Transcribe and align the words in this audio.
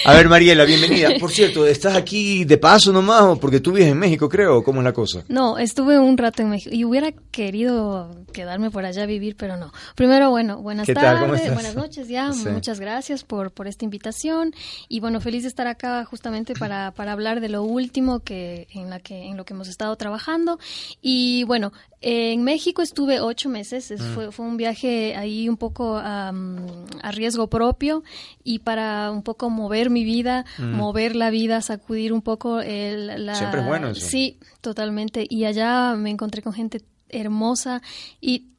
a 0.05 0.13
ver 0.13 0.29
Mariela, 0.29 0.63
bienvenida. 0.65 1.09
Por 1.19 1.31
cierto, 1.31 1.65
¿estás 1.65 1.95
aquí 1.95 2.45
de 2.45 2.57
paso 2.57 2.91
nomás 2.91 3.21
o 3.23 3.39
porque 3.39 3.59
tú 3.59 3.71
vives 3.71 3.89
en 3.89 3.97
México, 3.97 4.29
creo? 4.29 4.63
¿Cómo 4.63 4.81
es 4.81 4.85
la 4.85 4.93
cosa? 4.93 5.23
No, 5.27 5.57
estuve 5.57 5.99
un 5.99 6.17
rato 6.17 6.41
en 6.41 6.49
México 6.49 6.73
y 6.73 6.85
hubiera 6.85 7.11
querido 7.31 8.15
quedarme 8.31 8.69
por 8.69 8.85
allá 8.85 9.03
a 9.03 9.05
vivir, 9.05 9.35
pero 9.35 9.57
no. 9.57 9.71
Primero, 9.95 10.29
bueno, 10.29 10.61
buenas 10.61 10.87
tardes, 10.87 11.53
buenas 11.53 11.75
noches 11.75 12.07
ya, 12.07 12.31
muchas 12.31 12.79
gracias 12.79 13.23
por, 13.23 13.51
por 13.51 13.67
esta 13.67 13.85
invitación 13.85 14.53
y 14.87 14.99
bueno, 14.99 15.19
feliz 15.19 15.43
de 15.43 15.49
estar 15.49 15.67
acá 15.67 16.05
justamente 16.05 16.53
para, 16.53 16.91
para 16.91 17.11
hablar 17.11 17.41
de 17.41 17.49
lo 17.49 17.63
último 17.63 18.19
que 18.19 18.67
en, 18.71 18.89
la 18.89 18.99
que 18.99 19.23
en 19.25 19.37
lo 19.37 19.45
que 19.45 19.53
hemos 19.53 19.67
estado 19.67 19.95
trabajando 19.95 20.59
y 21.01 21.43
bueno, 21.45 21.73
en 22.01 22.43
México 22.43 22.81
estuve 22.81 23.19
ocho 23.19 23.49
meses, 23.49 23.91
mm. 23.91 24.13
fue, 24.13 24.31
fue 24.31 24.45
un 24.45 24.57
viaje 24.57 25.15
ahí 25.15 25.49
un 25.49 25.57
poco 25.57 25.97
a 25.97 26.31
riesgo 27.11 27.47
propio 27.47 27.70
y 28.43 28.59
para 28.59 29.11
un 29.11 29.23
poco 29.23 29.49
mover 29.49 29.89
mi 29.89 30.03
vida, 30.03 30.45
mm. 30.57 30.75
mover 30.75 31.15
la 31.15 31.29
vida, 31.29 31.61
sacudir 31.61 32.13
un 32.13 32.21
poco 32.21 32.59
el, 32.61 33.25
la... 33.25 33.35
Siempre 33.35 33.61
es 33.61 33.67
bueno 33.67 33.89
eso. 33.89 34.07
Sí, 34.07 34.39
totalmente. 34.61 35.25
Y 35.29 35.45
allá 35.45 35.95
me 35.95 36.09
encontré 36.09 36.41
con 36.41 36.53
gente 36.53 36.81
hermosa 37.09 37.81
y 38.19 38.50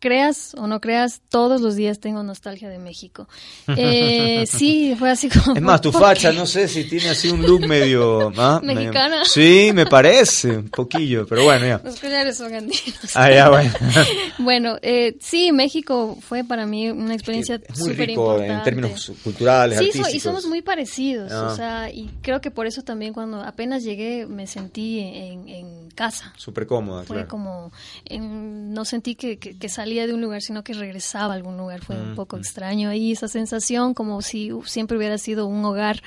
creas 0.00 0.54
o 0.56 0.66
no 0.66 0.80
creas, 0.80 1.20
todos 1.28 1.60
los 1.60 1.76
días 1.76 2.00
tengo 2.00 2.22
nostalgia 2.22 2.68
de 2.68 2.78
México. 2.78 3.28
Eh, 3.68 4.44
sí, 4.46 4.96
fue 4.98 5.10
así 5.10 5.28
como... 5.28 5.54
Es 5.54 5.62
más, 5.62 5.80
tu 5.80 5.92
facha, 5.92 6.32
no 6.32 6.46
sé 6.46 6.66
si 6.66 6.84
tiene 6.84 7.10
así 7.10 7.28
un 7.28 7.42
look 7.42 7.66
medio... 7.66 8.32
¿ah? 8.38 8.60
¿Mexicana? 8.62 9.24
sí, 9.24 9.70
me 9.74 9.86
parece, 9.86 10.56
un 10.56 10.70
poquillo, 10.70 11.26
pero 11.26 11.44
bueno, 11.44 11.66
ya. 11.66 11.80
Los 11.84 12.00
collares 12.00 12.36
son 12.38 12.54
andinos. 12.54 13.14
Ah, 13.14 13.30
ya, 13.30 13.48
bueno. 13.50 13.72
bueno, 14.38 14.76
eh, 14.82 15.16
sí, 15.20 15.52
México 15.52 16.18
fue 16.20 16.44
para 16.44 16.66
mí 16.66 16.90
una 16.90 17.14
experiencia 17.14 17.60
súper 17.72 18.10
importante. 18.10 18.52
en 18.52 18.62
términos 18.62 19.12
culturales, 19.22 19.78
sí, 19.78 19.84
artísticos. 19.84 20.14
Y 20.14 20.20
somos 20.20 20.46
muy 20.46 20.62
parecidos, 20.62 21.30
o 21.30 21.46
ah. 21.48 21.56
sea, 21.56 21.90
y 21.90 22.10
creo 22.22 22.40
que 22.40 22.50
por 22.50 22.66
eso 22.66 22.82
también 22.82 23.12
cuando 23.12 23.42
apenas 23.42 23.84
llegué 23.84 24.26
me 24.26 24.46
sentí 24.46 25.00
en, 25.00 25.48
en 25.48 25.90
casa. 25.90 26.32
Súper 26.36 26.66
cómoda, 26.66 27.04
Fue 27.04 27.26
como, 27.26 27.70
no 28.10 28.84
sentí 28.86 29.14
que, 29.14 29.38
que, 29.38 29.58
que 29.58 29.68
salí 29.68 29.89
de 30.06 30.14
un 30.14 30.20
lugar, 30.20 30.42
sino 30.42 30.62
que 30.64 30.72
regresaba 30.72 31.34
a 31.34 31.36
algún 31.36 31.56
lugar. 31.56 31.80
Fue 31.80 31.96
un 31.96 32.12
mm, 32.12 32.16
poco 32.16 32.36
mm. 32.36 32.40
extraño 32.40 32.88
ahí 32.90 33.12
esa 33.12 33.28
sensación, 33.28 33.94
como 33.94 34.22
si 34.22 34.50
siempre 34.64 34.96
hubiera 34.96 35.18
sido 35.18 35.46
un 35.46 35.64
hogar. 35.64 36.02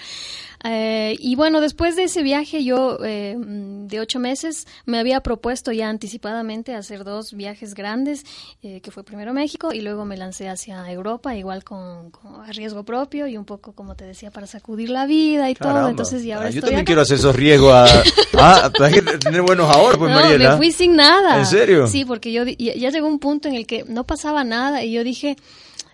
Eh, 0.64 1.18
y 1.20 1.36
bueno, 1.36 1.60
después 1.60 1.96
de 1.96 2.04
ese 2.04 2.24
viaje, 2.24 2.64
yo 2.64 2.98
eh, 3.04 3.36
de 3.38 4.00
ocho 4.00 4.20
meses 4.20 4.66
me 4.86 4.98
había 4.98 5.20
propuesto 5.22 5.74
ya 5.74 5.90
anticipadamente 5.90 6.74
hacer 6.74 7.04
dos 7.04 7.34
viajes 7.34 7.74
grandes, 7.74 8.26
eh, 8.62 8.80
que 8.80 8.90
fue 8.90 9.04
primero 9.04 9.34
México 9.34 9.74
y 9.74 9.82
luego 9.82 10.06
me 10.06 10.16
lancé 10.16 10.48
hacia 10.48 10.90
Europa, 10.90 11.36
igual 11.36 11.66
con, 11.66 12.12
a 12.46 12.52
riesgo 12.54 12.84
propio 12.84 13.28
y 13.28 13.36
un 13.36 13.44
poco, 13.44 13.74
como 13.74 13.96
te 13.96 14.06
decía, 14.06 14.32
para 14.32 14.48
sacudir 14.48 14.90
la 14.90 15.06
vida 15.06 15.50
y 15.50 15.56
todo. 15.56 15.90
Entonces, 15.90 16.24
y 16.24 16.32
ahora 16.32 16.48
ah, 16.48 16.52
yo 16.52 16.62
también 16.62 16.86
quiero 16.86 17.02
hacer 17.02 17.18
esos 17.18 17.36
riesgos. 17.36 17.74
A, 17.74 18.72
hay 18.80 18.94
que 18.94 19.02
tener 19.02 19.42
buenos 19.42 19.70
ahorros, 19.70 19.98
pues, 19.98 20.12
no, 20.12 20.38
Me 20.38 20.58
fui 20.58 20.72
sin 20.72 20.96
nada. 20.96 21.40
¿En 21.40 21.46
serio? 21.46 21.88
Sí, 21.88 22.06
porque 22.06 22.32
yo 22.32 22.44
ya 22.46 22.90
llegó 22.90 23.08
un 23.08 23.20
punto 23.20 23.50
en 23.50 23.56
el 23.56 23.68
que 23.68 23.84
no 23.88 24.06
pasaba 24.06 24.44
nada 24.44 24.84
y 24.84 24.94
yo 24.94 25.04
dije, 25.04 25.36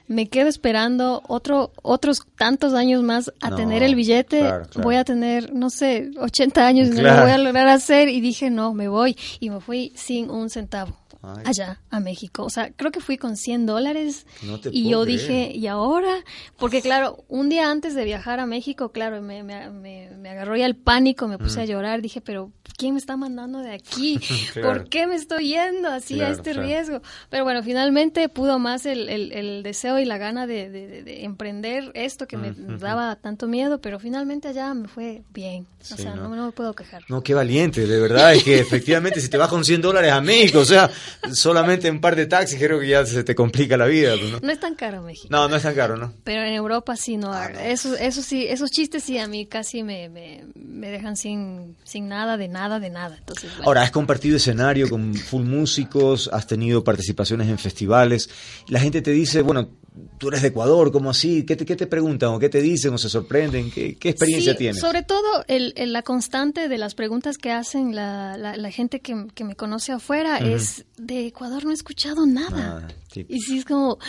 me 0.09 0.28
quedo 0.28 0.50
esperando 0.50 1.22
otro, 1.28 1.72
otros 1.84 2.24
tantos 2.36 2.74
años 2.74 3.03
más 3.03 3.31
a 3.42 3.56
tener 3.56 3.84
el 3.84 3.94
billete, 3.94 4.44
voy 4.75 4.96
a 4.96 5.03
tener, 5.03 5.53
no 5.53 5.70
sé, 5.70 6.09
80 6.18 6.66
años 6.66 6.88
y 6.88 6.92
no 6.92 7.03
lo 7.03 7.22
voy 7.22 7.31
a 7.31 7.38
lograr 7.38 7.68
hacer. 7.68 8.09
Y 8.09 8.19
dije, 8.19 8.50
no, 8.50 8.74
me 8.74 8.88
voy. 8.88 9.16
Y 9.40 9.52
me 9.52 9.62
fui 9.62 9.94
sin 9.96 10.31
un 10.31 10.50
centavo 10.50 10.98
allá 11.22 11.81
a 11.90 12.00
México. 12.00 12.44
O 12.44 12.50
sea, 12.50 12.72
creo 12.72 12.91
que 12.91 13.02
fui 13.02 13.18
con 13.18 13.35
100 13.35 13.66
dólares 13.66 14.25
y 14.72 14.90
yo 14.90 15.06
dije, 15.06 15.52
¿y 15.53 15.68
ahora? 15.68 16.24
Porque 16.57 16.81
claro, 16.81 17.24
un 17.28 17.50
día 17.50 17.69
antes 17.69 17.96
de 17.96 18.06
viajar 18.06 18.40
a 18.40 18.46
México, 18.46 18.91
claro, 18.91 19.22
me, 19.22 19.44
me, 19.44 19.69
me, 19.69 20.30
agarró 20.30 20.56
ya 20.56 20.66
el 20.66 20.75
pánico, 20.75 21.28
me 21.28 21.38
puse 21.38 21.62
a 21.62 21.66
llorar, 21.66 22.02
dije, 22.02 22.22
pero 22.22 22.52
¿quién 22.78 22.94
me 22.94 23.00
está 23.00 23.18
mandando 23.18 23.59
de 23.59 23.74
aquí? 23.74 24.19
¿Por 24.62 24.88
qué 24.90 25.07
me 25.07 25.16
estoy 25.16 25.50
yendo 25.50 25.90
así 25.90 26.22
a 26.22 26.30
este 26.30 26.53
riesgo? 26.53 27.02
Pero 27.30 27.44
bueno, 27.44 27.63
finalmente 27.63 28.30
pudo 28.30 28.59
más 28.59 28.86
el, 28.86 29.09
el, 29.09 29.63
deseo 29.63 30.00
y 30.00 30.06
la 30.06 30.18
gana 30.18 30.47
de, 30.47 30.69
de, 30.69 31.24
emprender 31.24 31.91
esto 31.94 32.28
que 32.28 32.38
me 32.38 32.53
daba 32.53 33.16
tanto 33.18 33.47
miedo, 33.47 33.81
pero 33.81 34.00
finalmente 34.00 34.47
allá 34.47 34.74
me 34.74 34.88
fue 34.88 35.24
bien. 35.34 35.68
o 35.81 35.97
sea, 35.97 36.16
no. 36.16 36.30
me 36.30 36.51
puedo 36.51 36.74
quejar. 36.74 37.03
No, 37.09 37.22
qué 37.22 37.34
valiente, 37.34 37.86
de 37.86 38.00
verdad, 38.00 38.34
es 38.34 38.44
que 38.44 38.59
efectivamente 38.59 39.19
si 39.19 39.30
te 39.30 39.38
vas 39.38 39.50
con 39.50 39.63
100 39.63 39.81
dólares 39.81 40.12
a 40.12 40.22
México, 40.22 40.59
o 40.59 40.66
sea, 40.66 40.90
solamente 41.34 41.90
un 41.90 42.02
par 42.02 42.16
de 42.16 42.25
taxis 42.25 42.59
creo 42.59 42.80
que 42.80 42.88
ya 42.88 43.06
se 43.06 43.24
te 43.24 43.36
complica 43.36 43.78
la 43.78 43.86
vida. 43.86 44.16
¿no? 44.16 44.40
no 44.40 44.52
es 44.52 44.59
tan 44.59 44.75
caro 44.75 45.02
México. 45.02 45.28
No, 45.30 45.47
no 45.47 45.56
es 45.56 45.64
tan 45.64 45.75
caro, 45.75 45.97
¿no? 45.97 46.14
Pero 46.24 46.44
en 46.44 46.53
Europa 46.53 46.96
sí, 46.96 47.18
no. 47.18 47.31
Ah, 47.34 47.50
eso, 47.64 47.96
eso 47.96 48.22
sí, 48.22 48.46
esos 48.47 48.72
chistes 48.72 49.03
sí 49.03 49.18
a 49.18 49.28
mí 49.28 49.46
casi 49.46 49.84
me, 49.84 50.09
me, 50.09 50.90
dejan 50.90 51.18
sin, 51.18 51.75
sin 51.84 52.08
nada, 52.08 52.38
de 52.38 52.48
nada, 52.48 52.80
de 52.80 52.90
nada. 52.90 53.18
Entonces, 53.18 53.52
Ahora, 53.64 53.81
has 53.81 53.92
compartido 53.92 54.38
escenario 54.38 54.90
con 54.90 55.14
full 55.16 55.44
músicos, 55.44 56.30
has 56.31 56.48
tenido 56.48 56.84
participaciones 56.84 57.48
en 57.50 57.58
festivales. 57.58 58.30
La 58.68 58.80
gente 58.80 59.02
te 59.02 59.12
dice, 59.12 59.42
bueno, 59.42 59.69
tú 60.17 60.27
eres 60.27 60.41
de 60.41 60.50
Ecuador, 60.50 60.91
¿cómo 60.91 61.09
así? 61.09 61.45
¿Qué 61.45 61.55
te, 61.55 61.66
qué 61.66 61.75
te 61.75 61.88
preguntan 61.88 62.29
o 62.29 62.39
qué 62.39 62.50
te 62.50 62.61
dicen 62.61 62.94
o 62.94 62.97
se 62.97 63.09
sorprenden? 63.09 63.72
¿Qué, 63.72 63.95
qué 63.95 64.09
experiencia 64.09 64.55
tienes? 64.55 64.79
Sobre 64.79 65.03
todo 65.03 65.44
el, 65.47 65.73
la 65.91 66.01
constante 66.03 66.67
de 66.67 66.77
las 66.77 66.95
preguntas 66.95 67.38
que 67.38 67.51
hacen 67.51 67.95
la, 67.95 68.38
la, 68.38 68.72
gente 68.72 69.00
que, 69.00 69.27
que, 69.33 69.44
me 69.44 69.55
conoce 69.55 69.91
afuera 69.91 70.38
es, 70.38 70.85
de 70.97 71.27
Ecuador 71.27 71.63
no 71.66 71.72
he 71.72 71.73
escuchado 71.73 72.25
nada. 72.25 72.88
y 73.16 73.39
sí 73.39 73.59
es 73.59 73.66
como, 73.66 74.00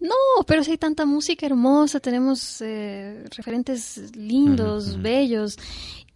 no, 0.00 0.44
pero 0.46 0.62
si 0.62 0.72
hay 0.72 0.78
tanta 0.78 1.04
música 1.04 1.46
hermosa, 1.46 1.98
tenemos 2.00 2.60
eh, 2.60 3.24
referentes 3.36 4.14
lindos, 4.16 5.00
bellos. 5.00 5.56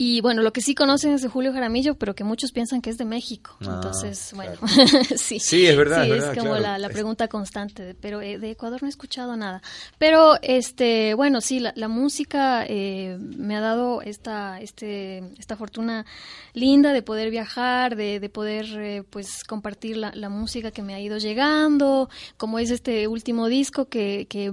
Y 0.05 0.21
bueno, 0.21 0.43
lo 0.43 0.53
que 0.53 0.61
sí 0.61 0.75
conocen 0.75 1.13
es 1.13 1.23
de 1.23 1.29
Julio 1.29 1.53
Jaramillo, 1.53 1.95
pero 1.95 2.17
que 2.17 2.25
muchos 2.25 2.51
piensan 2.51 2.83
que 2.83 2.91
es 2.91 2.99
de 2.99 3.05
México. 3.05 3.57
Ah, 3.61 3.75
Entonces, 3.77 4.33
bueno, 4.35 4.55
sí. 5.17 5.39
Sí, 5.39 5.65
es 5.65 5.77
verdad. 5.77 6.05
Sí, 6.05 6.11
es, 6.11 6.37
como 6.37 6.57
la, 6.57 6.89
pregunta 6.89 7.29
constante, 7.29 7.95
pero 8.01 8.21
eh, 8.21 8.39
de 8.39 8.51
Ecuador 8.51 8.83
no 8.83 8.89
he 8.89 8.91
escuchado 8.91 9.37
nada. 9.37 9.63
Pero, 9.99 10.39
este, 10.43 11.15
bueno, 11.15 11.41
sí, 11.41 11.61
la, 11.61 11.87
música 11.87 12.65
eh, 12.67 13.17
me 13.21 13.55
ha 13.55 13.61
dado 13.61 14.03
esta, 14.03 14.61
este, 14.61 15.19
esta 15.39 15.57
fortuna 15.57 16.05
linda 16.53 16.93
de 16.93 17.03
poder 17.03 17.31
viajar, 17.31 17.95
de, 17.95 18.19
de 18.19 18.29
poder, 18.29 18.67
eh, 18.79 19.05
pues, 19.09 19.45
compartir 19.45 19.99
la, 19.99 20.11
la, 20.17 20.29
música 20.29 20.73
que 20.73 20.83
me 20.83 20.95
ha 20.95 21.01
ido 21.01 21.19
llegando, 21.19 22.11
como 22.39 22.59
es 22.59 22.71
este 22.71 23.07
último 23.07 23.47
disco, 23.47 23.72
que, 23.73 24.27
que 24.29 24.53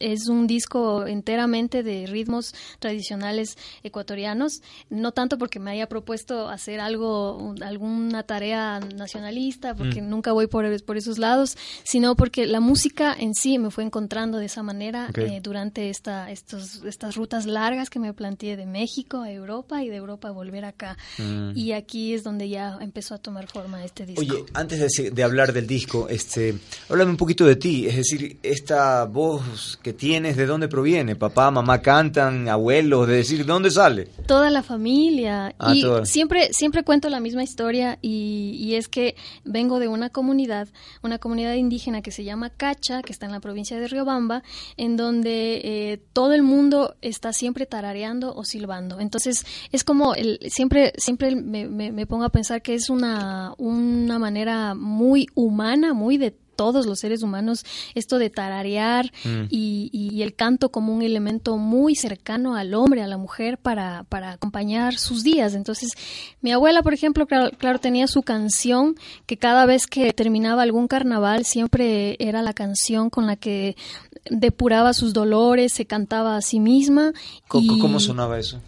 es 0.00 0.28
un 0.28 0.46
disco 0.46 1.06
enteramente 1.06 1.82
de 1.82 2.06
ritmos 2.06 2.54
tradicionales 2.78 3.56
ecuatorianos 3.82 4.62
no 4.88 5.12
tanto 5.12 5.38
porque 5.38 5.58
me 5.58 5.70
haya 5.70 5.88
propuesto 5.88 6.48
hacer 6.48 6.80
algo, 6.80 7.54
alguna 7.62 8.22
tarea 8.22 8.80
nacionalista, 8.80 9.74
porque 9.74 10.02
mm. 10.02 10.08
nunca 10.08 10.32
voy 10.32 10.46
por, 10.46 10.82
por 10.84 10.96
esos 10.96 11.18
lados, 11.18 11.56
sino 11.84 12.16
porque 12.16 12.46
la 12.46 12.60
música 12.60 13.14
en 13.18 13.34
sí 13.34 13.58
me 13.58 13.70
fue 13.70 13.84
encontrando 13.84 14.38
de 14.38 14.46
esa 14.46 14.62
manera 14.62 15.10
eh, 15.14 15.40
durante 15.42 15.90
esta, 15.90 16.30
estos, 16.30 16.82
estas 16.84 17.16
rutas 17.16 17.46
largas 17.46 17.90
que 17.90 17.98
me 17.98 18.12
planteé 18.12 18.56
de 18.56 18.66
México 18.66 19.22
a 19.22 19.30
Europa 19.30 19.82
y 19.82 19.88
de 19.88 19.96
Europa 19.96 20.28
a 20.28 20.32
volver 20.32 20.64
acá. 20.64 20.96
Mm. 21.18 21.52
Y 21.56 21.72
aquí 21.72 22.14
es 22.14 22.22
donde 22.22 22.48
ya 22.48 22.78
empezó 22.80 23.14
a 23.14 23.18
tomar 23.18 23.46
forma 23.46 23.84
este 23.84 24.06
disco. 24.06 24.20
Oye, 24.20 24.44
antes 24.54 25.12
de, 25.12 25.22
hablar 25.22 25.52
del 25.52 25.66
disco, 25.66 26.08
este, 26.08 26.58
háblame 26.88 27.12
un 27.12 27.16
poquito 27.16 27.44
de 27.44 27.56
ti. 27.56 27.86
Es 27.90 27.96
decir, 27.96 28.38
esta 28.42 29.04
voz 29.04 29.78
que 29.82 29.92
tienes, 29.92 30.36
¿de 30.36 30.46
dónde 30.46 30.68
proviene? 30.68 31.16
¿Papá, 31.16 31.50
mamá 31.50 31.82
cantan, 31.82 32.48
abuelos? 32.48 33.08
De 33.08 33.16
decir, 33.16 33.38
¿de 33.38 33.44
dónde 33.44 33.70
sale? 33.70 34.08
Toda 34.26 34.50
la 34.50 34.62
familia. 34.62 35.54
Ah, 35.58 35.74
y 35.74 35.84
siempre, 36.04 36.52
siempre 36.52 36.84
cuento 36.84 37.08
la 37.08 37.20
misma 37.20 37.42
historia 37.42 37.98
y, 38.00 38.56
y, 38.58 38.74
es 38.74 38.88
que 38.88 39.16
vengo 39.44 39.78
de 39.78 39.88
una 39.88 40.10
comunidad, 40.10 40.68
una 41.02 41.18
comunidad 41.18 41.54
indígena 41.54 42.02
que 42.02 42.10
se 42.10 42.24
llama 42.24 42.50
Cacha, 42.50 43.02
que 43.02 43.12
está 43.12 43.26
en 43.26 43.32
la 43.32 43.40
provincia 43.40 43.78
de 43.78 43.88
Riobamba, 43.88 44.42
en 44.76 44.96
donde 44.96 45.60
eh, 45.64 46.00
todo 46.12 46.32
el 46.32 46.42
mundo 46.42 46.94
está 47.02 47.32
siempre 47.32 47.66
tarareando 47.66 48.34
o 48.34 48.44
silbando. 48.44 49.00
Entonces, 49.00 49.44
es 49.72 49.84
como, 49.84 50.14
el, 50.14 50.38
siempre, 50.48 50.92
siempre 50.96 51.34
me, 51.34 51.66
me, 51.66 51.90
me 51.92 52.06
pongo 52.06 52.24
a 52.24 52.30
pensar 52.30 52.62
que 52.62 52.74
es 52.74 52.88
una, 52.90 53.54
una 53.58 54.18
manera 54.18 54.74
muy 54.74 55.26
humana, 55.34 55.94
muy 55.94 56.18
de 56.18 56.34
todos 56.60 56.84
los 56.84 56.98
seres 56.98 57.22
humanos 57.22 57.64
esto 57.94 58.18
de 58.18 58.28
tararear 58.28 59.10
mm. 59.24 59.44
y, 59.48 60.20
el 60.20 60.34
canto 60.34 60.70
como 60.70 60.94
un 60.94 61.00
elemento 61.00 61.56
muy 61.56 61.94
cercano 61.94 62.54
al 62.54 62.74
hombre, 62.74 63.00
a 63.02 63.06
la 63.06 63.16
mujer, 63.16 63.56
para, 63.56 64.04
para 64.10 64.32
acompañar 64.32 64.98
sus 64.98 65.22
días. 65.22 65.54
Entonces, 65.54 65.92
mi 66.42 66.52
abuela, 66.52 66.82
por 66.82 66.92
ejemplo, 66.92 67.26
claro, 67.26 67.78
tenía 67.78 68.06
su 68.08 68.22
canción 68.22 68.96
que 69.24 69.38
cada 69.38 69.64
vez 69.64 69.86
que 69.86 70.12
terminaba 70.12 70.60
algún 70.60 70.86
carnaval 70.86 71.46
siempre 71.46 72.16
era 72.18 72.42
la 72.42 72.52
canción 72.52 73.08
con 73.08 73.26
la 73.26 73.36
que 73.36 73.74
depuraba 74.28 74.92
sus 74.92 75.14
dolores, 75.14 75.72
se 75.72 75.86
cantaba 75.86 76.36
a 76.36 76.42
sí 76.42 76.60
misma. 76.60 77.14
cómo 77.48 77.98
sonaba 78.00 78.38
eso? 78.38 78.60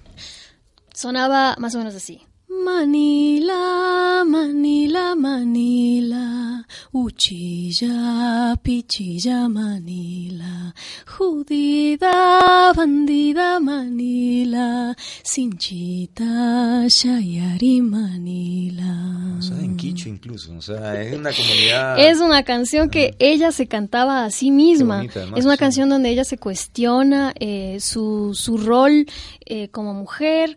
Sonaba 0.94 1.56
más 1.58 1.74
o 1.74 1.78
menos 1.78 1.94
así. 1.94 2.22
Manila, 2.64 4.24
Manila, 4.26 5.14
Manila, 5.16 6.66
Uchilla, 6.92 8.56
Pichilla, 8.62 9.48
Manila, 9.48 10.74
Judida, 11.06 12.72
bandida, 12.74 13.58
Manila, 13.58 14.94
Sinchita, 15.22 16.86
Shayari, 16.88 17.80
Manila. 17.80 19.36
O 19.38 19.42
sea, 19.42 19.58
en 19.58 19.76
quicho 19.76 20.08
incluso, 20.08 20.54
o 20.54 20.62
sea, 20.62 21.02
es 21.02 21.14
una 21.16 21.32
comunidad... 21.32 21.98
Es 21.98 22.20
una 22.20 22.42
canción 22.42 22.90
que 22.90 23.16
ella 23.18 23.50
se 23.50 23.66
cantaba 23.66 24.24
a 24.24 24.30
sí 24.30 24.50
misma, 24.50 25.04
es 25.36 25.44
una 25.44 25.56
canción 25.56 25.88
donde 25.88 26.10
ella 26.10 26.24
se 26.24 26.38
cuestiona 26.38 27.32
eh, 27.40 27.78
su, 27.80 28.34
su 28.34 28.58
rol 28.58 29.06
eh, 29.46 29.68
como 29.68 29.94
mujer, 29.94 30.56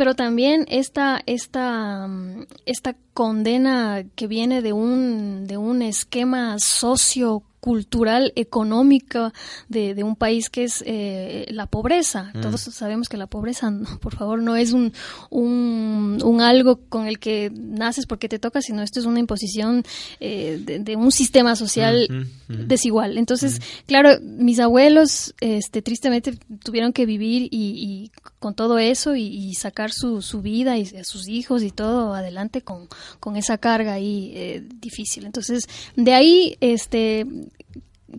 pero 0.00 0.14
también 0.14 0.64
esta, 0.70 1.20
esta, 1.26 2.06
mm, 2.08 2.46
esta 2.64 2.96
condena 3.12 4.02
que 4.16 4.28
viene 4.28 4.62
de 4.62 4.72
un, 4.72 5.46
de 5.46 5.58
un 5.58 5.82
esquema 5.82 6.58
socio 6.58 7.42
cultural, 7.60 8.32
económica 8.36 9.32
de, 9.68 9.94
de 9.94 10.02
un 10.02 10.16
país 10.16 10.48
que 10.48 10.64
es 10.64 10.82
eh, 10.86 11.46
la 11.50 11.66
pobreza. 11.66 12.30
Mm. 12.34 12.40
Todos 12.40 12.60
sabemos 12.62 13.08
que 13.08 13.16
la 13.16 13.26
pobreza, 13.26 13.72
por 14.00 14.16
favor, 14.16 14.42
no 14.42 14.56
es 14.56 14.72
un, 14.72 14.92
un, 15.30 16.40
algo 16.40 16.80
con 16.88 17.06
el 17.06 17.18
que 17.18 17.52
naces 17.54 18.06
porque 18.06 18.28
te 18.28 18.38
toca, 18.38 18.62
sino 18.62 18.82
esto 18.82 18.98
es 18.98 19.06
una 19.06 19.20
imposición 19.20 19.84
eh, 20.20 20.80
de, 20.80 20.96
un 20.96 21.12
sistema 21.12 21.54
social 21.54 22.26
desigual. 22.48 23.18
Entonces, 23.18 23.60
claro, 23.86 24.18
mis 24.22 24.58
abuelos 24.58 25.34
este, 25.40 25.82
tristemente 25.82 26.38
tuvieron 26.64 26.92
que 26.92 27.06
vivir 27.06 27.48
y, 27.50 28.10
con 28.38 28.54
todo 28.54 28.78
eso 28.78 29.16
y, 29.16 29.52
sacar 29.54 29.92
su, 29.92 30.22
su, 30.22 30.40
vida 30.40 30.78
y 30.78 30.96
a 30.96 31.04
sus 31.04 31.28
hijos 31.28 31.62
y 31.62 31.70
todo 31.70 32.14
adelante 32.14 32.62
con, 32.62 32.88
con 33.18 33.36
esa 33.36 33.58
carga 33.58 33.92
ahí 33.92 34.32
eh, 34.34 34.64
difícil. 34.80 35.26
Entonces, 35.26 35.68
de 35.96 36.14
ahí, 36.14 36.56
este 36.60 37.26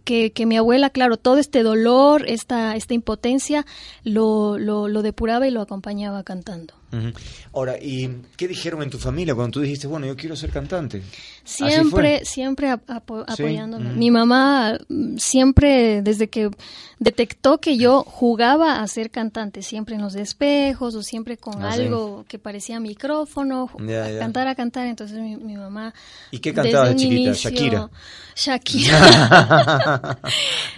que, 0.04 0.32
que, 0.32 0.46
mi 0.46 0.58
abuela, 0.58 0.90
claro, 0.90 1.18
todo 1.18 1.38
este 1.38 1.64
dolor, 1.64 2.24
esta, 2.28 2.76
esta 2.76 2.94
impotencia, 2.94 3.66
lo, 4.04 4.58
lo, 4.58 4.88
lo 4.88 5.02
depuraba 5.02 5.48
y 5.48 5.52
lo 5.52 5.62
acompañaba 5.62 6.24
cantando. 6.24 6.81
Ahora, 7.54 7.78
¿y 7.82 8.10
qué 8.38 8.48
dijeron 8.48 8.82
en 8.84 8.90
tu 8.90 8.98
familia 8.98 9.36
cuando 9.36 9.52
tú 9.52 9.62
dijiste, 9.62 9.88
bueno, 9.88 10.06
yo 10.08 10.16
quiero 10.16 10.36
ser 10.36 10.52
cantante? 10.52 11.02
Siempre, 11.44 12.26
siempre 12.26 12.70
apoyándome. 12.70 13.94
Mi 13.94 14.12
mamá 14.12 14.78
mm, 14.90 15.18
siempre, 15.18 16.02
desde 16.02 16.30
que 16.30 16.50
detectó 17.00 17.60
que 17.60 17.78
yo 17.78 18.04
jugaba 18.04 18.82
a 18.82 18.88
ser 18.88 19.10
cantante, 19.10 19.64
siempre 19.64 19.96
en 19.96 20.02
los 20.02 20.16
espejos 20.16 20.96
o 20.96 21.02
siempre 21.02 21.38
con 21.38 21.64
ah, 21.64 21.72
algo 21.72 22.26
que 22.28 22.38
parecía 22.38 22.80
micrófono, 22.80 23.70
a 23.74 24.20
cantar, 24.20 24.48
a 24.48 24.56
cantar, 24.56 24.88
entonces 24.88 25.18
mi, 25.18 25.56
mamá... 25.56 25.94
¿Y 26.30 26.40
qué 26.40 26.54
cantaba 26.54 26.90
de 26.90 26.96
chiquita? 26.96 27.34
Shakira. 27.34 27.90
Shakira. 28.36 30.20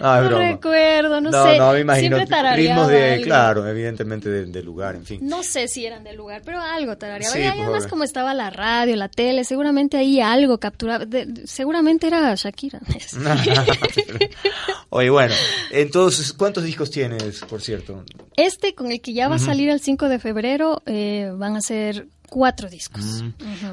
no 0.00 0.38
recuerdo, 0.38 1.20
no, 1.20 1.30
sé. 1.30 1.58
No, 1.58 1.72
me 1.72 1.80
imagino. 1.80 2.18
Ritmos 2.18 2.88
de, 2.88 3.20
claro, 3.22 3.66
evidentemente 3.68 4.28
de, 4.28 4.62
lugar, 4.62 4.94
en 4.96 5.04
fin. 5.04 5.20
No 5.22 5.42
sé 5.42 5.68
si 5.68 5.84
eran 5.84 6.03
de 6.04 6.12
lugar, 6.12 6.42
pero 6.44 6.60
algo 6.60 6.96
tarareaba. 6.96 7.38
y 7.38 7.44
además 7.44 7.86
como 7.86 8.04
estaba 8.04 8.34
la 8.34 8.50
radio, 8.50 8.94
la 8.96 9.08
tele, 9.08 9.44
seguramente 9.44 9.96
ahí 9.96 10.20
algo 10.20 10.58
capturaba. 10.58 11.06
seguramente 11.44 12.06
era 12.06 12.34
Shakira. 12.34 12.80
Oye, 14.90 15.10
bueno, 15.10 15.34
entonces, 15.70 16.32
¿cuántos 16.32 16.62
discos 16.64 16.90
tienes, 16.90 17.40
por 17.40 17.60
cierto? 17.60 18.04
Este, 18.36 18.74
con 18.74 18.92
el 18.92 19.00
que 19.00 19.12
ya 19.12 19.28
va 19.28 19.36
a 19.36 19.40
salir 19.40 19.68
el 19.68 19.80
5 19.80 20.08
de 20.08 20.18
febrero, 20.18 20.82
eh, 20.86 21.32
van 21.34 21.56
a 21.56 21.60
ser 21.60 22.06
cuatro 22.28 22.68
discos. 22.68 23.24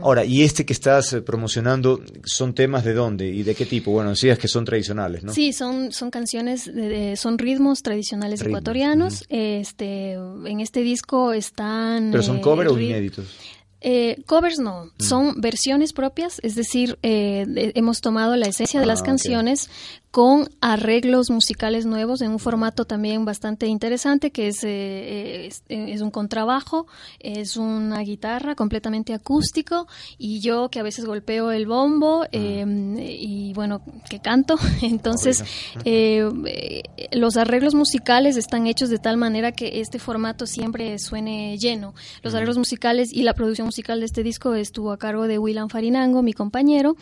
Ahora, 0.02 0.26
¿y 0.26 0.44
este 0.44 0.66
que 0.66 0.74
estás 0.74 1.14
eh, 1.14 1.22
promocionando 1.22 2.02
son 2.26 2.54
temas 2.54 2.84
de 2.84 2.94
dónde 2.94 3.28
y 3.28 3.44
de 3.44 3.56
qué 3.56 3.66
tipo? 3.66 3.92
Bueno, 3.92 4.12
decías 4.12 4.38
que 4.38 4.48
son 4.48 4.66
tradicionales, 4.66 5.24
¿no? 5.24 5.34
Sí, 5.34 5.54
son, 5.54 5.92
son 5.92 6.12
canciones, 6.12 6.72
son 7.16 7.38
ritmos 7.38 7.82
tradicionales 7.82 8.42
ecuatorianos. 8.42 9.26
Este, 9.30 10.14
en 10.14 10.60
este 10.60 10.82
disco 10.82 11.34
están... 11.34 12.12
¿Pero 12.12 12.24
son 12.24 12.40
cover 12.40 12.68
o 12.68 12.80
inéditos? 12.80 13.26
Eh, 13.84 14.22
covers 14.28 14.60
no, 14.60 14.86
mm. 14.86 14.90
son 15.04 15.42
versiones 15.42 15.92
propias, 15.92 16.40
es 16.44 16.54
decir, 16.54 17.00
eh, 17.02 17.72
hemos 17.74 18.00
tomado 18.00 18.36
la 18.36 18.46
esencia 18.46 18.80
de 18.80 18.86
las 18.86 19.02
ah, 19.02 19.06
canciones 19.06 19.72
con 20.12 20.50
arreglos 20.60 21.30
musicales 21.30 21.86
nuevos 21.86 22.22
en 22.22 22.32
un 22.32 22.40
formato 22.40 22.86
también 22.86 23.24
bastante 23.26 23.68
interesante 23.68 24.32
que 24.32 24.48
es, 24.48 24.64
eh, 24.64 25.50
es, 25.70 26.02
un 26.02 26.12
contrabajo, 26.12 26.86
es 27.20 27.56
una 27.58 28.00
guitarra 28.02 28.56
completamente 28.56 29.14
acústico 29.14 29.88
y 30.18 30.42
yo 30.42 30.70
que 30.70 30.80
a 30.80 30.84
veces 30.84 31.06
golpeo 31.06 31.52
el 31.52 31.66
bombo 31.66 32.26
mm. 32.32 32.98
y 33.00 33.54
bueno, 33.54 33.82
que 34.10 34.20
canto, 34.20 34.58
entonces 34.82 35.44
los 37.12 37.38
arreglos 37.38 37.74
musicales 37.74 38.36
están 38.36 38.68
hechos 38.68 38.90
de 38.90 38.98
tal 38.98 39.16
manera 39.18 39.54
que 39.54 39.80
este 39.80 39.98
formato 39.98 40.46
siempre 40.46 41.00
suene 41.00 41.58
lleno, 41.58 41.94
los 42.22 42.36
arreglos 42.36 42.58
musicales 42.58 43.14
y 43.14 43.24
la 43.24 43.34
producción 43.34 43.66
musical 43.66 44.00
de 44.00 44.06
este 44.06 44.24
disco 44.24 44.56
estuvo 44.56 44.92
a 44.92 44.98
cargo 44.98 45.28
de 45.28 45.40
William 45.40 45.70
Farinango, 45.70 46.22
mi 46.22 46.34
compañero, 46.34 46.96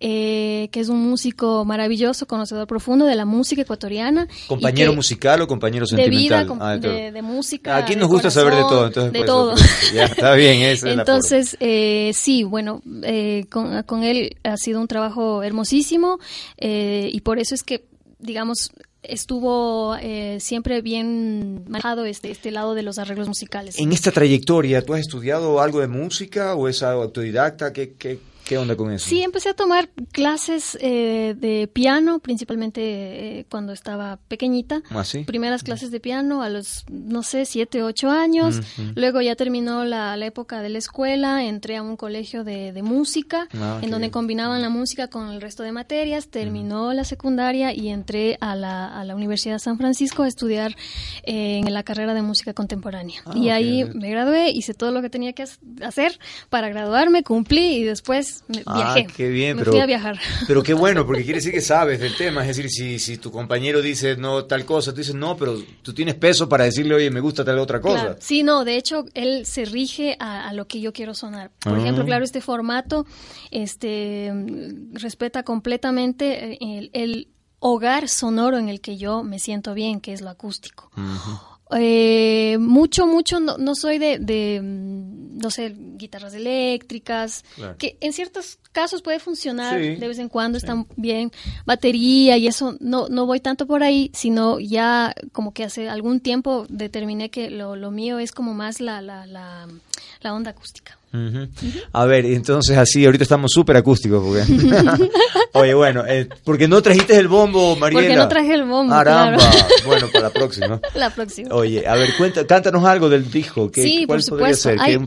eh, 0.00 0.68
que 0.72 0.80
es 0.80 0.88
un 0.88 1.08
músico 1.08 1.64
maravilloso, 1.64 2.26
conocedor 2.48 2.66
profundo 2.66 3.04
de 3.06 3.14
la 3.14 3.24
música 3.24 3.62
ecuatoriana. 3.62 4.26
¿Compañero 4.46 4.94
musical 4.94 5.40
o 5.42 5.46
compañero 5.46 5.86
sentimental? 5.86 6.46
De 6.46 6.54
vida, 6.54 6.56
ah, 6.60 6.76
de, 6.76 7.22
música. 7.22 7.76
Aquí 7.76 7.96
nos 7.96 8.08
gusta 8.08 8.30
saber 8.30 8.54
de 8.54 8.62
todo. 8.62 8.86
Entonces, 8.86 9.12
de 9.12 9.24
todo. 9.24 9.54
ya, 9.94 10.04
está 10.04 10.34
bien, 10.34 10.76
Entonces, 10.82 11.56
eh, 11.60 12.12
sí, 12.14 12.44
bueno, 12.44 12.82
eh, 13.02 13.44
con, 13.50 13.82
con, 13.84 14.02
él 14.02 14.36
ha 14.44 14.56
sido 14.56 14.80
un 14.80 14.88
trabajo 14.88 15.42
hermosísimo 15.42 16.18
y 16.58 17.20
por 17.20 17.38
eso 17.38 17.54
es 17.54 17.62
que 17.62 17.84
digamos, 18.20 18.72
estuvo 19.02 19.96
eh, 20.00 20.38
siempre 20.40 20.82
bien 20.82 21.64
manejado 21.68 22.04
este, 22.04 22.30
este 22.30 22.50
lado 22.50 22.74
de 22.74 22.82
los 22.82 22.98
arreglos 22.98 23.28
musicales. 23.28 23.78
En 23.78 23.92
esta 23.92 24.10
trayectoria, 24.10 24.84
¿tú 24.84 24.94
has 24.94 25.00
estudiado 25.00 25.60
algo 25.60 25.80
de 25.80 25.86
música 25.86 26.54
o 26.54 26.68
es 26.68 26.82
autodidacta? 26.82 27.72
¿Qué, 27.72 27.94
qué, 27.94 28.18
¿Qué 28.48 28.56
onda 28.56 28.76
con 28.76 28.90
eso? 28.90 29.06
Sí, 29.06 29.22
empecé 29.22 29.50
a 29.50 29.54
tomar 29.54 29.90
clases 30.10 30.78
eh, 30.80 31.34
de 31.36 31.68
piano, 31.70 32.18
principalmente 32.18 32.80
eh, 33.40 33.46
cuando 33.50 33.74
estaba 33.74 34.16
pequeñita. 34.26 34.80
¿Ah, 34.88 35.02
Primeras 35.26 35.62
clases 35.62 35.90
de 35.90 36.00
piano 36.00 36.40
a 36.40 36.48
los, 36.48 36.86
no 36.88 37.22
sé, 37.22 37.44
siete, 37.44 37.82
ocho 37.82 38.08
años. 38.08 38.62
Luego 38.94 39.20
ya 39.20 39.36
terminó 39.36 39.84
la, 39.84 40.16
época 40.24 40.62
de 40.62 40.70
la 40.70 40.78
escuela, 40.78 41.44
entré 41.44 41.76
a 41.76 41.82
un 41.82 41.98
colegio 41.98 42.42
de, 42.42 42.72
música, 42.82 43.48
ah, 43.52 43.80
en 43.82 43.90
donde 43.90 44.10
combinaban 44.10 44.62
la 44.62 44.70
música 44.70 45.08
con 45.08 45.28
el 45.28 45.42
resto 45.42 45.62
de 45.62 45.72
materias. 45.72 46.28
Terminó 46.28 46.94
la 46.94 47.04
secundaria 47.04 47.74
y 47.74 47.90
entré 47.90 48.38
a 48.40 48.56
la, 48.56 48.86
a 48.98 49.04
la 49.04 49.14
Universidad 49.14 49.56
de 49.56 49.60
San 49.60 49.76
Francisco 49.76 50.22
a 50.22 50.28
estudiar 50.28 50.74
eh, 51.24 51.58
en 51.58 51.74
la 51.74 51.82
carrera 51.82 52.14
de 52.14 52.22
música 52.22 52.54
contemporánea. 52.54 53.20
Ah, 53.26 53.34
y 53.36 53.50
ahí 53.50 53.84
me 53.84 54.08
gradué, 54.08 54.52
hice 54.52 54.72
todo 54.72 54.90
lo 54.90 55.02
que 55.02 55.10
tenía 55.10 55.34
que 55.34 55.44
hacer 55.82 56.18
para 56.48 56.70
graduarme, 56.70 57.22
cumplí 57.22 57.76
y 57.76 57.84
después 57.84 58.37
ah, 58.66 58.96
qué 59.16 59.28
bien, 59.28 59.56
me 59.56 59.60
pero, 59.60 59.72
fui 59.72 59.80
a 59.80 59.86
viajar. 59.86 60.18
Pero 60.46 60.62
qué 60.62 60.74
bueno, 60.74 61.06
porque 61.06 61.22
quiere 61.24 61.38
decir 61.38 61.52
que 61.52 61.60
sabes 61.60 62.00
del 62.00 62.16
tema. 62.16 62.42
Es 62.42 62.56
decir, 62.56 62.70
si, 62.70 62.98
si 62.98 63.18
tu 63.18 63.30
compañero 63.30 63.82
dice 63.82 64.16
no 64.16 64.44
tal 64.44 64.64
cosa, 64.64 64.92
tú 64.92 64.98
dices 64.98 65.14
no, 65.14 65.36
pero 65.36 65.56
tú 65.82 65.92
tienes 65.92 66.14
peso 66.14 66.48
para 66.48 66.64
decirle, 66.64 66.94
oye, 66.94 67.10
me 67.10 67.20
gusta 67.20 67.44
tal 67.44 67.58
otra 67.58 67.80
cosa. 67.80 68.16
Sí, 68.20 68.42
no, 68.42 68.64
de 68.64 68.76
hecho, 68.76 69.04
él 69.14 69.46
se 69.46 69.64
rige 69.64 70.16
a, 70.20 70.52
lo 70.52 70.66
que 70.66 70.80
yo 70.80 70.92
quiero 70.92 71.14
sonar. 71.14 71.50
Por 71.60 71.74
ah. 71.74 71.80
ejemplo, 71.80 72.04
claro, 72.04 72.24
este 72.24 72.40
formato 72.40 73.06
este 73.50 74.32
respeta 74.92 75.42
completamente 75.42 76.54
eh, 76.54 76.90
el 76.92 77.28
hogar 77.60 78.08
sonoro 78.08 78.58
en 78.58 78.68
el 78.68 78.80
que 78.80 78.96
yo 78.96 79.22
me 79.22 79.38
siento 79.38 79.74
bien, 79.74 80.00
que 80.00 80.12
es 80.12 80.20
lo 80.20 80.30
acústico. 80.30 80.90
Eh, 81.76 82.56
mucho, 82.58 83.06
mucho 83.06 83.40
no, 83.40 83.58
no 83.58 83.74
soy 83.74 83.98
de, 83.98 84.18
de, 84.18 84.60
mm, 84.62 85.38
no 85.38 85.50
sé, 85.50 85.74
guitarras 85.76 86.34
eléctricas, 86.34 87.44
que 87.78 87.96
en 88.00 88.12
ciertos 88.12 88.58
casos 88.72 89.02
puede 89.02 89.18
funcionar 89.18 89.78
de 89.80 90.08
vez 90.08 90.18
en 90.18 90.28
cuando, 90.28 90.58
están 90.58 90.86
bien, 90.96 91.30
batería 91.66 92.36
y 92.36 92.46
eso, 92.46 92.76
no, 92.80 93.08
no 93.08 93.26
voy 93.26 93.40
tanto 93.40 93.66
por 93.66 93.82
ahí, 93.82 94.10
sino 94.14 94.60
ya 94.60 95.14
como 95.32 95.52
que 95.52 95.64
hace 95.64 95.88
algún 95.88 96.20
tiempo 96.20 96.66
determiné 96.68 97.30
que 97.30 97.50
lo, 97.50 97.76
lo 97.76 97.90
mío 97.90 98.18
es 98.18 98.32
como 98.32 98.54
más 98.54 98.80
la, 98.80 99.00
la, 99.02 99.26
la, 99.26 99.68
la 100.20 100.34
onda 100.34 100.50
acústica. 100.52 100.97
A 101.92 102.04
ver, 102.04 102.26
entonces 102.26 102.76
así, 102.76 103.04
ahorita 103.04 103.24
estamos 103.24 103.50
súper 103.52 103.76
acústicos. 103.76 104.22
Porque... 104.22 105.08
Oye, 105.54 105.74
bueno, 105.74 106.04
eh, 106.06 106.28
porque 106.44 106.68
no 106.68 106.82
trajiste 106.82 107.16
el 107.16 107.28
bombo, 107.28 107.76
Mariela. 107.76 108.02
Porque 108.02 108.16
no 108.16 108.28
traje 108.28 108.54
el 108.54 108.64
bombo, 108.64 108.92
Aramba. 108.92 109.42
Bueno, 109.86 110.08
para 110.12 110.24
la 110.24 110.30
próxima. 110.30 110.80
La 110.94 111.10
próxima. 111.10 111.54
Oye, 111.54 111.86
a 111.86 111.94
ver, 111.94 112.10
cuenta, 112.16 112.46
cántanos 112.46 112.84
algo 112.84 113.08
del 113.08 113.30
disco. 113.30 113.70
¿Qué, 113.70 113.82
sí, 113.82 114.06
por 114.06 114.22
supuesto. 114.22 114.70
Hay, 114.78 114.96
un, 114.96 115.06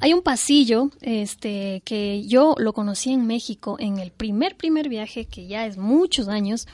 hay, 0.00 0.12
un, 0.12 0.22
pasillo 0.22 0.90
este, 1.00 1.82
que 1.84 2.26
yo 2.26 2.54
lo 2.58 2.72
conocí 2.72 3.12
en 3.12 3.26
México 3.26 3.76
en 3.78 3.98
el 3.98 4.10
primer, 4.10 4.56
primer 4.56 4.88
viaje, 4.88 5.26
que 5.26 5.46
ya 5.46 5.66
es 5.66 5.76
muchos 5.76 6.28
años, 6.28 6.66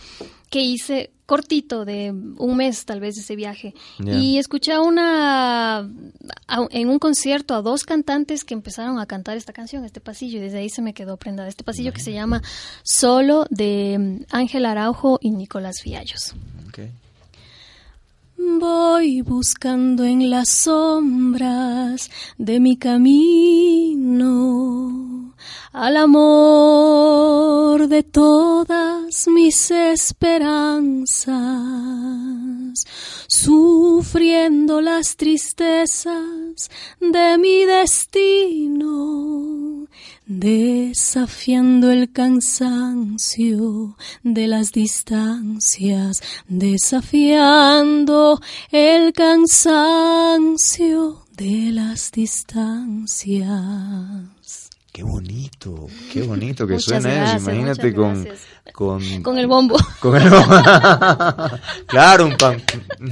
que 0.52 0.60
hice 0.60 1.10
cortito 1.24 1.86
de 1.86 2.10
un 2.10 2.56
mes 2.58 2.84
tal 2.84 3.00
vez 3.00 3.16
ese 3.16 3.34
viaje. 3.36 3.72
Y 3.98 4.36
escuché 4.36 4.78
una 4.78 5.88
en 6.70 6.88
un 6.90 6.98
concierto 6.98 7.54
a 7.54 7.62
dos 7.62 7.84
cantantes 7.84 8.44
que 8.44 8.52
empezaron 8.52 8.98
a 8.98 9.06
cantar 9.06 9.38
esta 9.38 9.54
canción, 9.54 9.86
este 9.86 10.02
pasillo 10.02 10.36
y 10.36 10.42
desde 10.42 10.58
ahí 10.58 10.68
se 10.68 10.82
me 10.82 10.92
quedó 10.92 11.16
prendada. 11.16 11.48
Este 11.48 11.64
pasillo 11.64 11.94
que 11.94 12.02
se 12.02 12.12
llama 12.12 12.42
Solo 12.82 13.46
de 13.48 14.26
Ángel 14.30 14.66
Araujo 14.66 15.18
y 15.22 15.30
Nicolás 15.30 15.76
Viallos. 15.82 16.34
Voy 18.36 19.22
buscando 19.22 20.04
en 20.04 20.28
las 20.28 20.50
sombras 20.50 22.10
de 22.36 22.60
mi 22.60 22.76
camino 22.76 24.12
al 25.72 25.96
amor 25.96 27.88
de 27.88 28.02
todas 28.02 29.26
mis 29.28 29.70
esperanzas, 29.70 31.32
sufriendo 33.26 34.80
las 34.80 35.16
tristezas 35.16 36.70
de 37.00 37.38
mi 37.38 37.64
destino, 37.64 39.12
desafiando 40.26 41.90
el 41.90 42.12
cansancio 42.12 43.96
de 44.22 44.46
las 44.46 44.72
distancias, 44.72 46.22
desafiando 46.48 48.40
el 48.70 49.12
cansancio 49.12 50.02
de 51.36 51.72
las 51.72 52.12
distancias. 52.12 53.52
Qué 54.92 55.02
bonito, 55.02 55.86
qué 56.12 56.20
bonito 56.20 56.66
que 56.66 56.78
suena 56.78 57.34
eso. 57.34 57.50
Imagínate 57.50 57.94
con, 57.94 58.28
con, 58.74 59.22
con. 59.22 59.38
el 59.38 59.46
bombo. 59.46 59.78
Con 60.00 60.20
el 60.20 60.28
bombo. 60.28 60.54
claro, 61.86 62.26
un 62.26 62.36
pan. 62.36 62.62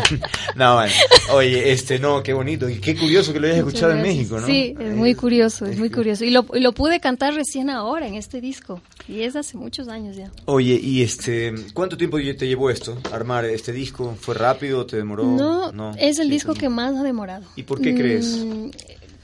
no, 0.56 0.74
bueno. 0.74 0.92
Oye, 1.32 1.72
este, 1.72 1.98
no, 1.98 2.22
qué 2.22 2.34
bonito. 2.34 2.68
Y 2.68 2.80
qué 2.80 2.94
curioso 2.94 3.32
que 3.32 3.40
lo 3.40 3.46
hayas 3.46 3.60
escuchado 3.60 3.92
en 3.92 4.02
México, 4.02 4.38
¿no? 4.38 4.46
Sí, 4.46 4.74
es 4.78 4.94
muy 4.94 5.14
curioso, 5.14 5.64
es 5.64 5.78
muy 5.78 5.88
curioso. 5.88 6.22
Y 6.22 6.30
lo, 6.30 6.44
y 6.52 6.60
lo 6.60 6.72
pude 6.72 7.00
cantar 7.00 7.32
recién 7.32 7.70
ahora, 7.70 8.06
en 8.06 8.14
este 8.14 8.42
disco. 8.42 8.82
Y 9.08 9.22
es 9.22 9.34
hace 9.34 9.56
muchos 9.56 9.88
años 9.88 10.16
ya. 10.16 10.30
Oye, 10.44 10.78
y 10.78 11.00
este, 11.00 11.54
¿cuánto 11.72 11.96
tiempo 11.96 12.18
te 12.18 12.46
llevó 12.46 12.68
esto, 12.68 12.98
armar 13.10 13.46
este 13.46 13.72
disco? 13.72 14.18
¿Fue 14.20 14.34
rápido? 14.34 14.84
¿Te 14.84 14.98
demoró? 14.98 15.24
No, 15.24 15.94
es 15.96 16.18
el 16.18 16.28
disco 16.28 16.52
que 16.52 16.68
más 16.68 16.94
ha 16.94 17.02
demorado. 17.02 17.46
¿Y 17.56 17.62
por 17.62 17.80
qué 17.80 17.94
crees? 17.94 18.36
Mm, 18.36 18.68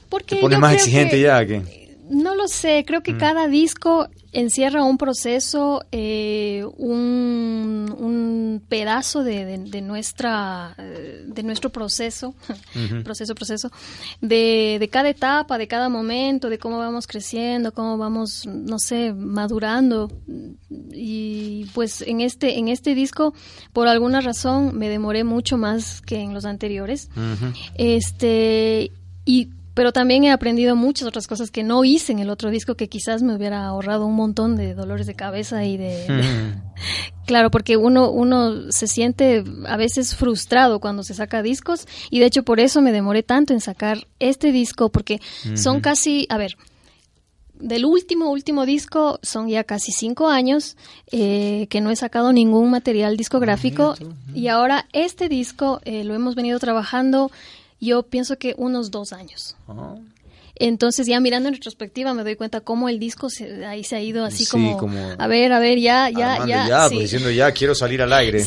porque 0.09 0.37
¿Te 0.37 0.41
pones 0.41 0.57
más 0.57 0.73
exigente 0.73 1.21
ya 1.21 1.45
que 1.45 1.86
no 2.09 2.35
lo 2.35 2.47
sé, 2.47 2.83
creo 2.85 3.01
que 3.01 3.13
mm. 3.13 3.17
cada 3.17 3.47
disco 3.47 4.07
encierra 4.31 4.83
un 4.83 4.97
proceso, 4.97 5.83
eh, 5.91 6.63
un, 6.77 7.95
un, 7.97 8.61
pedazo 8.67 9.23
de, 9.23 9.57
de, 9.57 9.81
nuestra, 9.81 10.75
eh, 10.77 11.23
de 11.25 11.43
nuestro 11.43 11.71
proceso, 11.71 12.35
proceso, 13.03 13.33
proceso, 13.35 13.71
de, 14.21 14.77
de, 14.79 14.89
cada 14.89 15.09
etapa, 15.09 15.57
de 15.57 15.67
cada 15.67 15.89
momento, 15.89 16.49
de 16.49 16.59
cómo 16.59 16.77
vamos 16.77 17.07
creciendo, 17.07 17.71
cómo 17.73 17.97
vamos, 17.97 18.45
no 18.45 18.79
sé, 18.79 19.13
madurando. 19.13 20.11
Y 20.91 21.65
pues 21.73 22.01
en 22.01 22.21
este, 22.21 22.57
en 22.57 22.67
este 22.67 22.95
disco, 22.95 23.33
por 23.73 23.87
alguna 23.87 24.21
razón, 24.21 24.77
me 24.77 24.89
demoré 24.89 25.23
mucho 25.23 25.57
más 25.57 26.01
que 26.01 26.19
en 26.19 26.33
los 26.33 26.45
anteriores. 26.45 27.09
Este, 27.75 28.91
y 29.25 29.49
pero 29.77 29.93
también 29.93 30.23
he 30.23 30.31
aprendido 30.31 30.75
muchas 30.75 31.07
otras 31.07 31.27
cosas 31.27 31.51
que 31.51 31.61
no 31.61 31.83
hice 31.83 32.11
en 32.11 32.17
el 32.17 32.31
otro 32.31 32.49
disco 32.49 32.73
que 32.73 32.89
quizás 32.89 33.21
me 33.21 33.35
hubiera 33.35 33.63
ahorrado 33.67 34.07
un 34.07 34.15
montón 34.15 34.55
de 34.55 34.73
dolores 34.73 35.05
de 35.05 35.13
cabeza 35.13 35.65
y 35.65 35.77
de, 35.77 36.07
claro 37.27 37.51
porque 37.51 37.77
uno 37.77 38.09
uno 38.09 38.71
se 38.71 38.87
siente 38.87 39.43
a 39.67 39.77
veces 39.77 40.15
frustrado 40.15 40.79
cuando 40.79 41.03
se 41.03 41.13
saca 41.13 41.43
discos 41.43 41.85
y 42.09 42.17
de 42.17 42.25
hecho 42.25 42.41
por 42.41 42.59
eso 42.59 42.81
me 42.81 42.91
demoré 42.91 43.21
tanto 43.21 43.53
en 43.53 43.61
sacar 43.61 44.07
este 44.17 44.51
disco 44.51 44.89
porque 44.89 45.21
son 45.53 45.79
casi 45.79 46.25
a 46.31 46.39
ver 46.39 46.57
del 47.59 47.85
último, 47.85 48.31
último 48.31 48.65
disco 48.65 49.19
son 49.21 49.47
ya 49.47 49.63
casi 49.63 49.91
cinco 49.91 50.29
años 50.29 50.75
eh, 51.11 51.67
que 51.69 51.81
no 51.81 51.91
he 51.91 51.95
sacado 51.95 52.33
ningún 52.33 52.71
material 52.71 53.15
discográfico 53.15 53.93
y 54.33 54.47
ahora 54.47 54.87
este 54.91 55.29
disco 55.29 55.81
eh, 55.85 56.03
lo 56.03 56.15
hemos 56.15 56.33
venido 56.33 56.57
trabajando 56.57 57.29
yo 57.79 58.03
pienso 58.03 58.37
que 58.37 58.55
unos 58.57 58.91
dos 58.91 59.13
años. 59.13 59.55
Entonces 60.59 61.05
ya 61.05 61.19
mirando 61.19 61.49
en 61.49 61.55
retrospectiva 61.55 62.13
me 62.13 62.23
doy 62.23 62.35
cuenta 62.35 62.61
cómo 62.61 62.89
el 62.89 62.99
disco 62.99 63.29
se, 63.29 63.65
ahí 63.65 63.83
se 63.83 63.95
ha 63.95 64.01
ido 64.01 64.25
así 64.25 64.45
como, 64.47 64.79
a 65.17 65.27
ver, 65.27 65.53
a 65.53 65.59
ver, 65.59 65.79
ya, 65.79 66.09
ya, 66.09 66.45
ya. 66.47 66.67
ya 66.67 66.87
pues 66.87 67.01
diciendo 67.01 67.29
ya 67.29 67.51
quiero 67.51 67.75
salir 67.75 68.01
al 68.01 68.11
aire. 68.13 68.43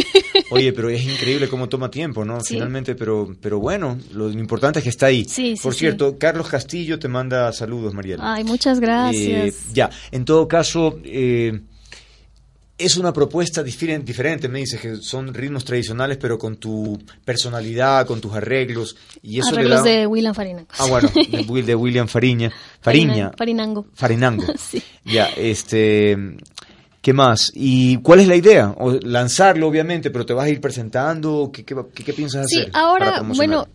oye, 0.50 0.72
pero 0.72 0.90
es 0.90 1.02
increíble 1.02 1.48
cómo 1.48 1.68
toma 1.68 1.90
tiempo, 1.90 2.24
¿no? 2.24 2.40
Finalmente, 2.40 2.94
pero, 2.94 3.34
pero 3.40 3.58
bueno, 3.58 3.98
lo, 4.12 4.30
importante 4.30 4.78
es 4.78 4.84
que 4.84 4.90
está 4.90 5.06
ahí. 5.06 5.26
Por 5.60 5.74
cierto, 5.74 6.18
Carlos 6.18 6.48
Castillo 6.48 6.98
te 6.98 7.08
manda 7.08 7.52
saludos, 7.52 7.94
Mariela. 7.94 8.34
Ay, 8.34 8.44
muchas 8.44 8.78
gracias. 8.78 9.54
Eh, 9.54 9.58
ya, 9.72 9.90
en 10.12 10.24
todo 10.24 10.46
caso, 10.46 11.00
eh, 11.04 11.60
es 12.80 12.96
una 12.96 13.12
propuesta 13.12 13.62
diferente, 13.62 14.48
me 14.48 14.60
dices 14.60 14.80
que 14.80 14.96
son 14.96 15.32
ritmos 15.34 15.64
tradicionales, 15.64 16.16
pero 16.16 16.38
con 16.38 16.56
tu 16.56 16.98
personalidad, 17.24 18.06
con 18.06 18.20
tus 18.20 18.32
arreglos. 18.32 18.96
Y 19.22 19.38
eso 19.38 19.50
arreglos 19.50 19.84
de 19.84 20.06
William 20.06 20.34
Farinango. 20.34 20.68
Ah, 20.78 20.86
bueno, 20.86 21.10
de, 21.14 21.62
de 21.62 21.74
William 21.74 22.08
Fariña. 22.08 22.50
Fariña. 22.80 23.32
Farinango. 23.36 23.86
Farinango. 23.94 24.44
sí. 24.58 24.82
Ya, 25.04 25.26
este... 25.36 26.16
¿Qué 27.02 27.14
más? 27.14 27.50
¿Y 27.54 27.96
cuál 27.98 28.20
es 28.20 28.28
la 28.28 28.36
idea? 28.36 28.74
O 28.78 28.92
lanzarlo, 28.92 29.66
obviamente, 29.68 30.10
pero 30.10 30.26
te 30.26 30.34
vas 30.34 30.44
a 30.44 30.50
ir 30.50 30.60
presentando. 30.60 31.50
¿Qué, 31.50 31.64
qué, 31.64 32.12
piensas 32.12 32.44
hacer? 32.44 32.64
Sí, 32.66 32.70
ahora, 32.74 33.22
bueno, 33.22 33.66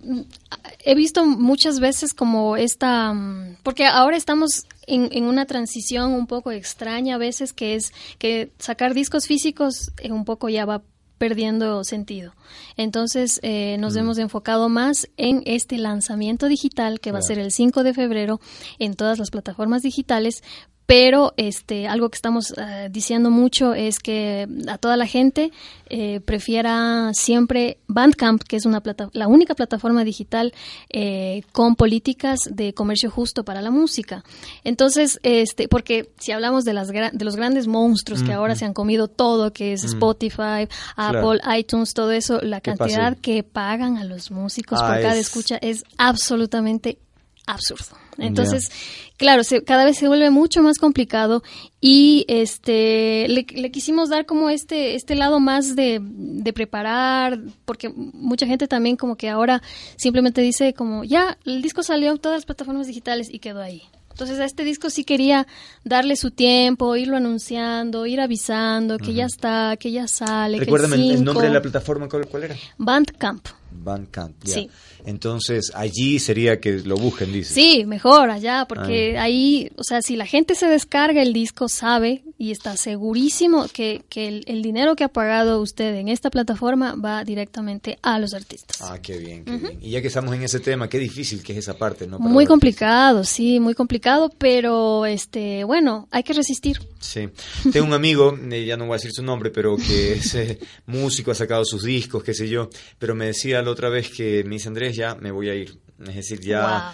he 0.85 0.95
visto 0.95 1.25
muchas 1.25 1.79
veces 1.79 2.13
como 2.13 2.55
esta. 2.55 3.13
Mm, 3.13 3.57
porque 3.63 3.85
ahora 3.85 4.15
estamos 4.15 4.65
en, 4.87 5.09
en, 5.11 5.25
una 5.25 5.45
transición 5.45 6.13
un 6.13 6.27
poco 6.27 6.51
extraña 6.51 7.15
a 7.15 7.17
veces, 7.17 7.51
que 7.51 7.75
es 7.75 7.91
que 8.19 8.51
sacar 8.59 8.93
discos 8.93 9.25
físicos 9.25 9.91
eh, 10.01 10.11
un 10.11 10.23
poco 10.23 10.47
ya 10.47 10.65
va 10.65 10.83
perdiendo 11.17 11.83
sentido. 11.83 12.33
Entonces 12.77 13.39
eh, 13.41 13.77
nos 13.79 13.95
mm. 13.95 13.99
hemos 13.99 14.17
enfocado 14.19 14.69
más 14.69 15.09
en 15.17 15.41
este 15.45 15.77
lanzamiento 15.77 16.47
digital 16.47 16.99
que 16.99 17.11
va 17.11 17.19
a 17.19 17.23
ser 17.23 17.39
el 17.39 17.51
5 17.51 17.83
de 17.83 17.93
febrero 17.93 18.39
en 18.79 18.95
todas 18.95 19.17
las 19.17 19.31
plataformas 19.31 19.81
digitales, 19.81 20.43
pero 20.85 21.33
este 21.37 21.87
algo 21.87 22.09
que 22.09 22.15
estamos 22.15 22.53
eh, 22.57 22.89
diciendo 22.91 23.31
mucho 23.31 23.73
es 23.73 23.99
que 23.99 24.47
a 24.67 24.77
toda 24.77 24.97
la 24.97 25.07
gente 25.07 25.51
eh, 25.89 26.19
prefiera 26.19 27.11
siempre 27.13 27.79
Bandcamp, 27.87 28.43
que 28.43 28.55
es 28.55 28.65
una 28.65 28.81
plata 28.81 29.09
la 29.13 29.27
única 29.27 29.55
plataforma 29.55 30.03
digital 30.03 30.53
eh, 30.89 31.43
con 31.51 31.75
políticas 31.75 32.39
de 32.51 32.73
comercio 32.73 33.09
justo 33.09 33.43
para 33.43 33.61
la 33.61 33.71
música. 33.71 34.23
Entonces, 34.63 35.19
este, 35.23 35.67
porque 35.67 36.11
si 36.19 36.31
hablamos 36.31 36.65
de 36.65 36.73
las 36.73 36.87
de 36.87 37.25
los 37.25 37.35
grandes 37.35 37.67
monstruos 37.67 38.23
que 38.23 38.33
ahora 38.33 38.55
se 38.55 38.65
han 38.65 38.73
comido 38.73 39.07
todo, 39.07 39.53
que 39.53 39.73
es 39.73 39.83
Spotify, 39.83 40.67
Apple, 40.95 41.39
iTunes, 41.57 41.93
todo 41.93 42.11
eso, 42.11 42.39
la 42.41 42.61
cantidad 42.61 43.17
que 43.17 43.43
pagan 43.43 43.97
a 43.97 44.03
los 44.03 44.31
músicos 44.31 44.79
por 44.79 44.91
ah, 44.91 45.01
cada 45.01 45.17
escucha 45.17 45.57
es 45.61 45.83
absolutamente 45.97 46.99
absurdo. 47.47 47.97
Entonces, 48.17 48.69
claro, 49.17 49.43
cada 49.65 49.85
vez 49.85 49.97
se 49.97 50.07
vuelve 50.07 50.29
mucho 50.29 50.61
más 50.61 50.77
complicado 50.77 51.43
y 51.81 52.25
este 52.27 53.27
le, 53.27 53.45
quisimos 53.71 54.09
dar 54.09 54.25
como 54.25 54.49
este 54.49 54.95
este 54.95 55.15
lado 55.15 55.39
más 55.39 55.75
de, 55.75 55.99
de, 56.01 56.53
preparar, 56.53 57.39
porque 57.65 57.89
mucha 57.89 58.47
gente 58.47 58.67
también 58.67 58.95
como 58.95 59.17
que 59.17 59.29
ahora 59.29 59.61
simplemente 59.97 60.41
dice 60.41 60.73
como, 60.73 61.03
ya, 61.03 61.37
el 61.45 61.61
disco 61.61 61.83
salió 61.83 62.11
en 62.11 62.19
todas 62.19 62.37
las 62.37 62.45
plataformas 62.45 62.87
digitales 62.87 63.29
y 63.29 63.39
quedó 63.39 63.61
ahí. 63.61 63.83
Entonces 64.15 64.39
a 64.39 64.45
este 64.45 64.63
disco 64.63 64.89
sí 64.89 65.03
quería 65.03 65.45
darle 65.83 66.15
su 66.15 66.31
tiempo, 66.31 66.95
irlo 66.95 67.17
anunciando, 67.17 68.05
ir 68.05 68.21
avisando 68.21 68.97
que 68.97 69.13
ya 69.13 69.25
está, 69.25 69.75
que 69.77 69.91
ya 69.91 70.07
sale. 70.07 70.57
Recuérdame 70.57 70.95
que 70.95 71.15
el, 71.15 71.23
nombre 71.25 71.47
de 71.47 71.53
la 71.53 71.61
plataforma, 71.61 72.07
¿cuál, 72.07 72.25
cuál 72.27 72.45
era? 72.45 72.55
Bandcamp. 72.77 73.45
Bandcamp, 73.71 74.41
ya. 74.45 74.53
Sí. 74.53 74.69
Entonces, 75.05 75.71
allí 75.75 76.19
sería 76.19 76.59
que 76.59 76.79
lo 76.79 76.95
busquen, 76.95 77.31
dice. 77.31 77.53
Sí, 77.53 77.85
mejor 77.85 78.29
allá, 78.29 78.65
porque 78.67 79.17
ah. 79.17 79.23
ahí, 79.23 79.71
o 79.75 79.83
sea, 79.83 80.01
si 80.01 80.15
la 80.15 80.25
gente 80.25 80.55
se 80.55 80.67
descarga 80.67 81.21
el 81.21 81.33
disco, 81.33 81.67
sabe 81.69 82.23
y 82.37 82.51
está 82.51 82.75
segurísimo 82.75 83.67
que, 83.71 84.03
que 84.09 84.43
el, 84.45 84.61
dinero 84.61 84.95
que 84.95 85.05
ha 85.05 85.09
pagado 85.09 85.61
usted 85.61 85.95
en 85.95 86.09
esta 86.09 86.29
plataforma 86.29 86.95
va 86.95 87.23
directamente 87.23 87.97
a 88.01 88.19
los 88.19 88.33
artistas. 88.33 88.77
Ah, 88.81 88.99
qué 89.01 89.17
bien, 89.17 89.45
qué 89.45 89.57
bien. 89.57 89.77
Y 89.81 89.91
ya 89.91 90.01
que 90.01 90.07
estamos 90.07 90.35
en 90.35 90.43
ese 90.43 90.59
tema, 90.59 90.89
qué 90.89 90.99
difícil 90.99 91.41
que 91.43 91.53
es 91.53 91.59
esa 91.59 91.77
parte, 91.77 92.07
¿no? 92.07 92.19
muy 92.19 92.45
complicado, 92.45 93.23
sí, 93.23 93.59
muy 93.59 93.73
complicado, 93.73 94.29
pero, 94.37 95.05
este, 95.05 95.63
bueno, 95.63 96.07
hay 96.11 96.23
que 96.23 96.33
resistir. 96.33 96.81
Sí. 96.99 97.29
Tengo 97.71 97.85
un 97.85 97.93
amigo, 97.93 98.37
eh, 98.51 98.65
ya 98.65 98.75
no 98.75 98.85
voy 98.85 98.95
a 98.95 98.97
decir 98.97 99.11
su 99.13 99.23
nombre, 99.23 99.51
pero 99.51 99.77
que 99.77 100.13
es 100.19 100.35
eh, 100.35 100.59
músico, 100.87 101.31
ha 101.31 101.35
sacado 101.35 101.63
sus 101.63 101.83
discos, 101.83 102.23
qué 102.23 102.33
sé 102.33 102.49
yo, 102.49 102.69
pero 102.99 103.15
me 103.15 103.27
decía 103.27 103.61
la 103.61 103.71
otra 103.71 103.89
vez 103.89 104.09
que 104.09 104.43
me 104.43 104.55
dice 104.55 104.67
Andrés, 104.67 104.94
ya 104.95 105.15
me 105.15 105.31
voy 105.31 105.49
a 105.49 105.55
ir. 105.55 105.77
Es 105.99 106.15
decir, 106.15 106.41
ya, 106.41 106.93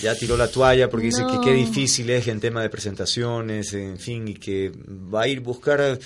ya 0.00 0.14
tiró 0.14 0.36
la 0.36 0.48
toalla 0.48 0.88
porque 0.88 1.06
dice 1.06 1.24
que 1.26 1.40
qué 1.40 1.52
difícil 1.52 2.10
es 2.10 2.26
en 2.28 2.40
tema 2.40 2.62
de 2.62 2.70
presentaciones, 2.70 3.72
en 3.74 3.98
fin, 3.98 4.26
y 4.28 4.34
que 4.34 4.72
va 4.86 5.22
a 5.22 5.28
ir 5.28 5.40
buscar, 5.40 5.98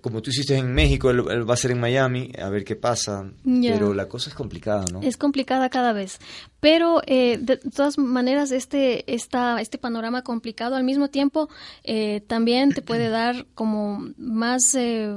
como 0.00 0.22
tú 0.22 0.30
hiciste 0.30 0.56
en 0.56 0.72
México, 0.72 1.10
él, 1.10 1.48
va 1.48 1.54
a 1.54 1.56
ser 1.56 1.72
en 1.72 1.80
Miami, 1.80 2.32
a 2.40 2.48
ver 2.48 2.64
qué 2.64 2.76
pasa. 2.76 3.30
Pero 3.44 3.94
la 3.94 4.08
cosa 4.08 4.30
es 4.30 4.36
complicada, 4.36 4.84
¿no? 4.92 5.02
Es 5.02 5.16
complicada 5.16 5.68
cada 5.68 5.92
vez. 5.92 6.18
Pero 6.60 7.02
eh, 7.06 7.38
de 7.40 7.56
todas 7.58 7.98
maneras, 7.98 8.50
este, 8.50 9.12
esta, 9.12 9.60
este 9.60 9.78
panorama 9.78 10.22
complicado 10.22 10.76
al 10.76 10.84
mismo 10.84 11.08
tiempo 11.08 11.48
eh, 11.82 12.22
también 12.26 12.72
te 12.72 12.82
puede 12.82 13.08
dar 13.10 13.46
como 13.54 14.10
más... 14.16 14.74
Eh, 14.74 15.16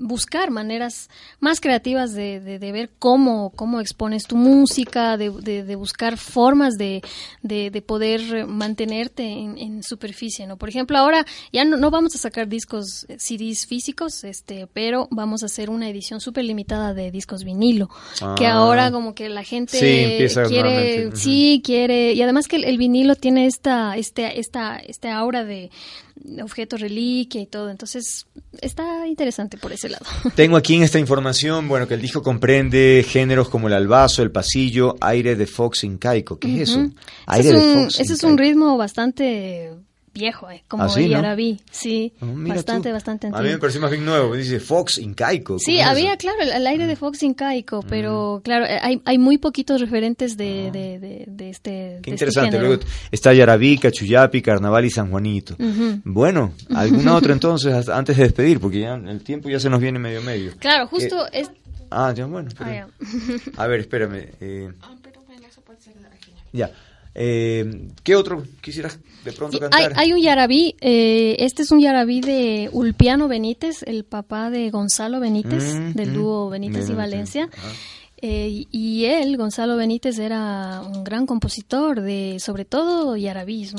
buscar 0.00 0.50
maneras 0.50 1.08
más 1.38 1.60
creativas 1.60 2.12
de, 2.14 2.40
de, 2.40 2.72
ver 2.72 2.90
cómo, 2.98 3.50
cómo 3.54 3.80
expones 3.80 4.24
tu 4.24 4.36
música, 4.36 5.16
de, 5.16 5.30
de 5.30 5.76
buscar 5.76 6.16
formas 6.16 6.76
de, 6.76 7.02
poder 7.86 8.46
mantenerte 8.46 9.24
en, 9.24 9.82
superficie, 9.82 10.46
¿no? 10.46 10.56
Por 10.56 10.68
ejemplo, 10.68 10.98
ahora 10.98 11.24
ya 11.52 11.64
no, 11.64 11.76
no, 11.76 11.90
vamos 11.90 12.14
a 12.14 12.18
sacar 12.18 12.48
discos 12.48 13.06
eh, 13.08 13.16
CDs 13.18 13.66
físicos, 13.66 14.24
este, 14.24 14.66
pero 14.66 15.08
vamos 15.10 15.42
a 15.42 15.46
hacer 15.46 15.70
una 15.70 15.88
edición 15.88 16.20
súper 16.20 16.44
limitada 16.44 16.92
de 16.92 17.10
discos 17.10 17.44
vinilo, 17.44 17.88
que 18.36 18.46
ah. 18.46 18.54
ahora 18.54 18.90
como 18.90 19.14
que 19.14 19.28
la 19.28 19.42
gente 19.42 19.78
quiere, 20.48 21.16
sí, 21.16 21.62
quiere, 21.64 22.12
y 22.12 22.22
además 22.22 22.46
que 22.46 22.56
el, 22.56 22.64
el 22.64 22.78
vinilo 22.78 23.14
tiene 23.14 23.46
esta, 23.46 23.96
este, 23.96 24.38
esta, 24.38 24.76
este 24.76 25.08
aura 25.08 25.44
de 25.44 25.70
objetos 26.42 26.80
reliquia 26.80 27.40
y 27.40 27.46
todo. 27.46 27.70
Entonces, 27.70 28.26
está 28.60 29.06
interesante 29.06 29.56
por 29.56 29.72
ese 29.72 29.88
lado. 29.88 30.06
Tengo 30.34 30.56
aquí 30.56 30.74
en 30.76 30.82
esta 30.82 30.98
información, 30.98 31.68
bueno, 31.68 31.88
que 31.88 31.94
el 31.94 32.00
disco 32.00 32.22
comprende 32.22 33.04
géneros 33.06 33.48
como 33.48 33.68
el 33.68 33.74
albazo, 33.74 34.22
el 34.22 34.30
pasillo, 34.30 34.96
aire 35.00 35.36
de 35.36 35.46
fox 35.46 35.84
incaico. 35.84 36.38
¿Qué 36.38 36.62
es 36.62 36.70
eso? 36.70 36.90
Aire 37.26 37.48
es 37.50 37.54
un, 37.56 37.86
Ese 38.02 38.12
es 38.12 38.22
un 38.22 38.38
ritmo 38.38 38.76
bastante 38.76 39.72
viejo, 40.12 40.50
eh, 40.50 40.64
como 40.66 40.84
¿Ah, 40.84 40.88
sí, 40.88 41.08
Yarabí, 41.08 41.60
sí, 41.70 42.12
ah, 42.20 42.26
bastante, 42.34 42.92
bastante 42.92 43.28
antiguo. 43.28 43.40
A 43.40 43.44
mí 43.44 43.52
me 43.52 43.58
parece 43.58 43.78
más 43.78 43.90
bien 43.90 44.04
nuevo, 44.04 44.34
dice 44.34 44.60
Fox 44.60 44.98
incaico. 44.98 45.58
Sí, 45.58 45.80
había, 45.80 46.16
claro, 46.16 46.38
el, 46.42 46.66
aire 46.66 46.86
de 46.86 46.96
Fox 46.96 47.22
incaico, 47.22 47.82
pero 47.88 48.40
claro, 48.44 48.64
eh, 48.66 48.78
hay, 48.82 49.00
hay 49.04 49.18
muy 49.18 49.38
poquitos 49.38 49.80
referentes 49.80 50.36
de, 50.36 50.70
de, 50.70 51.26
de, 51.26 51.50
este 51.50 51.70
Qué 51.70 51.96
este 51.96 52.10
interesante, 52.10 52.58
luego 52.58 52.82
está 53.10 53.32
Yarabí, 53.32 53.78
Cachuyapi, 53.78 54.42
Carnaval 54.42 54.84
y 54.84 54.90
San 54.90 55.10
Juanito. 55.10 55.56
Bueno, 56.04 56.52
¿alguna 56.74 57.14
otra 57.14 57.32
entonces 57.40 57.88
antes 57.88 58.16
de 58.16 58.24
despedir? 58.24 58.60
Porque 58.60 58.80
ya 58.80 58.94
el 58.94 59.22
tiempo 59.22 59.48
ya 59.48 59.60
se 59.60 59.70
nos 59.70 59.80
viene 59.80 59.98
medio 59.98 60.22
medio. 60.22 60.52
Claro, 60.58 60.86
justo 60.86 61.26
eh, 61.26 61.40
es... 61.40 61.50
Ah, 61.90 62.12
ya, 62.14 62.26
bueno. 62.26 62.50
Ah, 62.58 62.86
A 63.56 63.66
ver, 63.66 63.80
espérame. 63.80 64.28
Eh... 64.40 64.72
Ah, 64.82 64.94
pero 65.02 65.22
bueno, 65.26 65.46
eso 65.46 65.60
puede 65.62 65.80
ser 65.80 65.94
Ya. 66.52 66.70
Eh, 67.22 67.88
¿Qué 68.02 68.16
otro 68.16 68.44
quisieras 68.62 68.98
de 69.24 69.32
pronto 69.32 69.58
cantar? 69.58 69.92
Hay, 69.96 70.14
un 70.14 70.22
yarabí, 70.22 70.74
eh, 70.80 71.36
este 71.40 71.62
es 71.62 71.70
un 71.70 71.78
yarabí 71.78 72.22
de 72.22 72.70
Ulpiano 72.72 73.28
Benítez, 73.28 73.82
el 73.82 74.04
papá 74.04 74.48
de 74.48 74.70
Gonzalo 74.70 75.20
Benítez, 75.20 75.74
mm, 75.74 75.92
del 75.92 76.12
mm, 76.12 76.14
dúo 76.14 76.48
Benítez 76.48 76.88
y 76.88 76.94
Valencia. 76.94 77.50
Eh, 78.22 78.64
y 78.70 79.04
él, 79.04 79.36
Gonzalo 79.36 79.76
Benítez, 79.76 80.18
era 80.18 80.80
un 80.80 81.04
gran 81.04 81.26
compositor 81.26 82.00
de, 82.00 82.38
sobre 82.40 82.64
todo, 82.64 83.14
yarabís. 83.16 83.74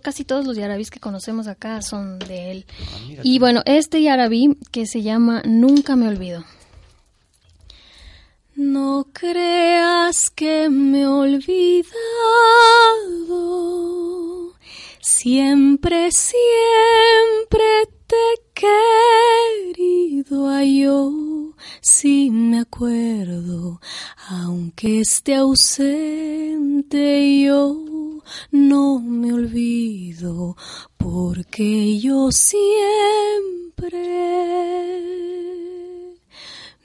casi 0.00 0.24
todos 0.24 0.46
los 0.46 0.56
yarabís 0.56 0.92
que 0.92 1.00
conocemos 1.00 1.48
acá 1.48 1.82
son 1.82 2.20
de 2.20 2.52
él. 2.52 2.66
Ah, 2.80 3.20
y 3.24 3.40
bueno, 3.40 3.62
este 3.64 4.00
yarabí 4.00 4.56
que 4.70 4.86
se 4.86 5.02
llama 5.02 5.42
Nunca 5.44 5.96
me 5.96 6.06
olvido. 6.06 6.44
No 8.62 9.06
creas 9.14 10.28
que 10.28 10.68
me 10.68 11.00
he 11.00 11.06
olvidado, 11.06 11.94
siempre, 15.00 16.10
siempre 16.12 17.64
te 18.06 18.16
he 18.16 18.36
querido. 19.72 20.46
A 20.50 20.62
yo, 20.62 21.54
si 21.80 22.30
me 22.30 22.60
acuerdo, 22.60 23.80
aunque 24.28 25.00
esté 25.00 25.36
ausente 25.36 26.60
yo, 27.42 27.82
no 28.50 29.00
me 29.00 29.32
olvido, 29.32 30.54
porque 30.98 31.98
yo 31.98 32.30
siempre 32.30 32.90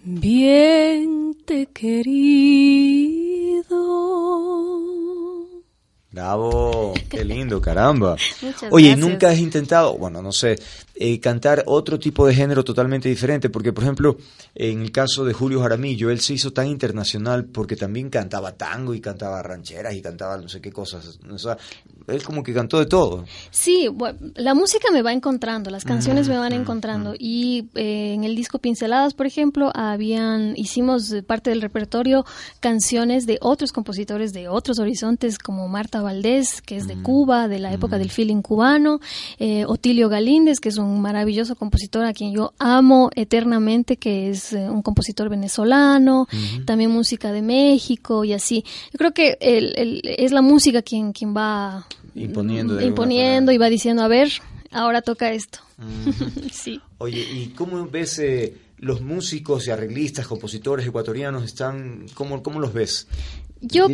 bien 0.06 1.36
te 1.46 1.65
querido. 1.68 2.15
Bravo, 6.12 6.94
qué 7.10 7.26
lindo, 7.26 7.60
caramba. 7.62 8.15
Oye, 8.70 8.96
¿nunca 8.96 9.30
has 9.30 9.39
intentado, 9.39 9.98
bueno, 9.98 10.22
no 10.22 10.32
sé, 10.32 10.58
eh, 10.95 11.19
cantar 11.19 11.63
otro 11.67 11.99
tipo 11.99 12.25
de 12.25 12.34
género 12.34 12.63
totalmente 12.63 13.10
diferente, 13.10 13.49
porque 13.49 13.73
por 13.73 13.84
ejemplo, 13.84 14.17
en 14.53 14.81
el 14.81 14.91
caso 14.91 15.25
de 15.25 15.34
Julio 15.34 15.62
Jaramillo, 15.62 16.10
él 16.10 16.21
se 16.21 16.34
hizo 16.34 16.53
tan 16.53 16.67
internacional 16.67 17.45
porque 17.45 17.75
también 17.75 18.10
cantaba 18.10 18.53
tango 18.53 18.93
y 18.93 19.01
cantaba 19.01 19.43
rancheras 19.43 19.93
y 19.95 20.01
cantaba 20.01 20.38
no 20.38 20.47
sé 20.47 20.62
qué 20.62 20.71
cosas. 20.71 21.19
O 21.29 21.38
sea, 21.38 21.58
él 22.08 22.23
como 22.23 22.43
que 22.43 22.53
cantó 22.53 22.79
de 22.79 22.86
todo. 22.86 23.25
Sí, 23.51 23.89
la 24.36 24.53
música 24.53 24.89
me 24.91 25.01
va 25.01 25.12
encontrando, 25.12 25.69
las 25.69 25.84
canciones 25.84 26.29
me 26.29 26.38
van 26.38 26.53
encontrando 26.53 27.13
y 27.17 27.69
eh, 27.75 28.13
en 28.13 28.23
el 28.23 28.36
disco 28.36 28.60
Pinceladas, 28.60 29.13
por 29.13 29.25
ejemplo, 29.25 29.71
habían 29.73 30.53
hicimos 30.55 31.13
parte 31.27 31.49
del 31.49 31.62
repertorio 31.62 32.25
canciones 32.60 33.25
de 33.25 33.38
otros 33.41 33.71
compositores 33.71 34.34
de 34.34 34.47
otros 34.47 34.79
horizontes 34.79 35.38
como 35.39 35.67
Marta 35.67 36.01
Valdés, 36.01 36.62
que 36.62 36.77
es 36.77 36.88
de 36.88 36.95
Cuba, 37.01 37.47
de 37.47 37.60
la 37.60 37.73
época 37.73 37.97
del 37.97 38.12
feeling 38.12 38.41
cubano, 38.41 38.99
eh, 39.39 39.65
Otilio 39.65 40.10
Galíndez, 40.10 40.60
que 40.60 40.69
es 40.69 40.77
un 40.77 40.85
un 40.86 41.02
maravilloso 41.02 41.56
compositor 41.56 42.06
a 42.06 42.13
quien 42.13 42.34
yo 42.34 42.54
amo 42.60 43.10
eternamente, 43.15 43.98
que 43.98 44.30
es 44.30 44.54
eh, 44.54 44.69
un 44.69 44.82
compositor 44.82 45.30
venezolano, 45.30 46.28
también 46.65 46.91
música 46.91 47.32
de 47.32 47.41
México 47.41 48.24
y 48.24 48.34
así. 48.34 48.63
Yo 48.91 48.98
creo 48.98 49.13
que 49.13 49.38
es 49.39 50.32
la 50.32 50.41
música 50.41 50.82
quien, 50.82 51.12
quien 51.13 51.36
va 51.36 51.88
imponiendo, 52.15 52.82
imponiendo 52.82 53.52
y 53.52 53.58
va 53.58 53.69
diciendo, 53.69 54.04
a 54.04 54.08
ver, 54.08 54.32
ahora 54.71 55.02
toca 55.02 55.32
esto. 55.32 55.60
sí. 56.52 56.82
Oye, 56.98 57.19
¿y 57.19 57.48
cómo 57.56 57.86
ves 57.88 58.19
eh, 58.19 58.56
los 58.78 59.02
músicos 59.02 59.67
y 59.67 59.71
arreglistas, 59.71 60.28
compositores 60.28 60.86
ecuatorianos, 60.86 61.43
están, 61.43 62.06
cómo, 62.13 62.41
cómo 62.43 62.60
los 62.60 62.74
ves? 62.74 63.08
Yo 63.62 63.88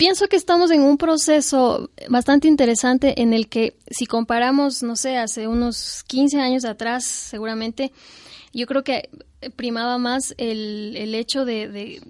pienso 0.00 0.28
que 0.28 0.36
estamos 0.36 0.70
en 0.70 0.80
un 0.80 0.96
proceso 0.96 1.90
bastante 2.08 2.48
interesante 2.48 3.20
en 3.20 3.34
el 3.34 3.48
que 3.48 3.76
si 3.90 4.06
comparamos, 4.06 4.82
no 4.82 4.96
sé, 4.96 5.18
hace 5.18 5.46
unos 5.46 6.04
15 6.06 6.40
años 6.40 6.64
atrás, 6.64 7.04
seguramente, 7.04 7.92
yo 8.54 8.66
creo 8.66 8.82
que 8.82 9.10
primaba 9.56 9.98
más 9.98 10.34
el, 10.38 10.96
el 10.96 11.14
hecho 11.14 11.44
de, 11.44 12.00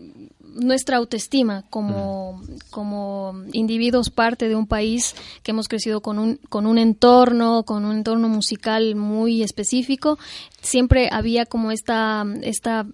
nuestra 0.55 0.99
autoestima 0.99 1.65
como, 1.69 2.35
mm. 2.35 2.57
como 2.71 3.35
individuos 3.53 4.11
parte 4.11 4.49
de 4.49 4.55
un 4.55 4.69
país 4.69 5.17
que 5.43 5.51
hemos 5.51 5.67
crecido 5.67 6.01
con 6.01 6.21
un, 6.21 6.37
con 6.49 6.67
un 6.67 6.79
entorno, 6.79 7.65
con 7.65 7.85
un 7.85 7.97
entorno 7.97 8.29
musical 8.29 8.95
muy 8.95 9.43
específico. 9.43 10.17
Siempre 10.61 11.09
había 11.11 11.45
como 11.45 11.73
esta, 11.73 12.25
esta 12.43 12.87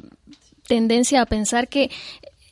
tendencia 0.66 1.20
a 1.20 1.26
pensar 1.26 1.68
que 1.68 1.90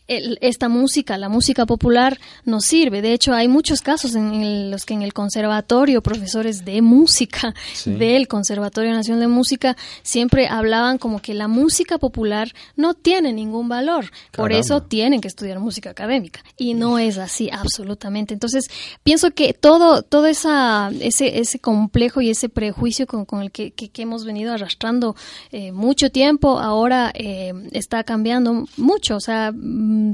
esta 0.06 0.68
música, 0.68 1.16
la 1.16 1.28
música 1.28 1.64
popular, 1.64 2.18
nos 2.44 2.66
sirve. 2.66 3.00
De 3.00 3.12
hecho, 3.12 3.32
hay 3.32 3.48
muchos 3.48 3.80
casos 3.80 4.14
en 4.14 4.70
los 4.70 4.84
que 4.84 4.94
en 4.94 5.02
el 5.02 5.14
conservatorio, 5.14 6.02
profesores 6.02 6.64
de 6.64 6.82
música 6.82 7.54
del 7.86 8.28
Conservatorio 8.28 8.92
Nacional 8.92 9.20
de 9.20 9.28
Música, 9.28 9.76
siempre 10.02 10.46
hablaban 10.46 10.98
como 10.98 11.20
que 11.22 11.32
la 11.32 11.48
música 11.48 11.98
popular 11.98 12.52
no 12.76 12.94
tiene 12.94 13.32
ningún 13.32 13.68
valor. 13.68 14.10
Por 14.32 14.52
eso 14.52 14.82
tienen 14.82 15.20
que 15.20 15.28
estudiar 15.28 15.58
música 15.58 15.90
académica. 15.90 16.44
Y 16.58 16.74
no 16.74 16.98
es 16.98 17.16
así, 17.16 17.48
absolutamente. 17.50 18.34
Entonces, 18.34 18.68
pienso 19.02 19.30
que 19.30 19.54
todo, 19.54 20.02
todo 20.02 20.26
esa, 20.26 20.90
ese, 21.00 21.38
ese 21.38 21.58
complejo 21.58 22.20
y 22.20 22.30
ese 22.30 22.48
prejuicio 22.48 23.06
con, 23.06 23.42
el 23.42 23.50
que, 23.50 23.72
hemos 23.96 24.24
venido 24.26 24.52
arrastrando 24.52 25.16
eh, 25.50 25.72
mucho 25.72 26.10
tiempo, 26.10 26.58
ahora 26.58 27.10
eh, 27.14 27.54
está 27.72 28.04
cambiando 28.04 28.66
mucho. 28.76 29.16
O 29.16 29.20
sea, 29.20 29.52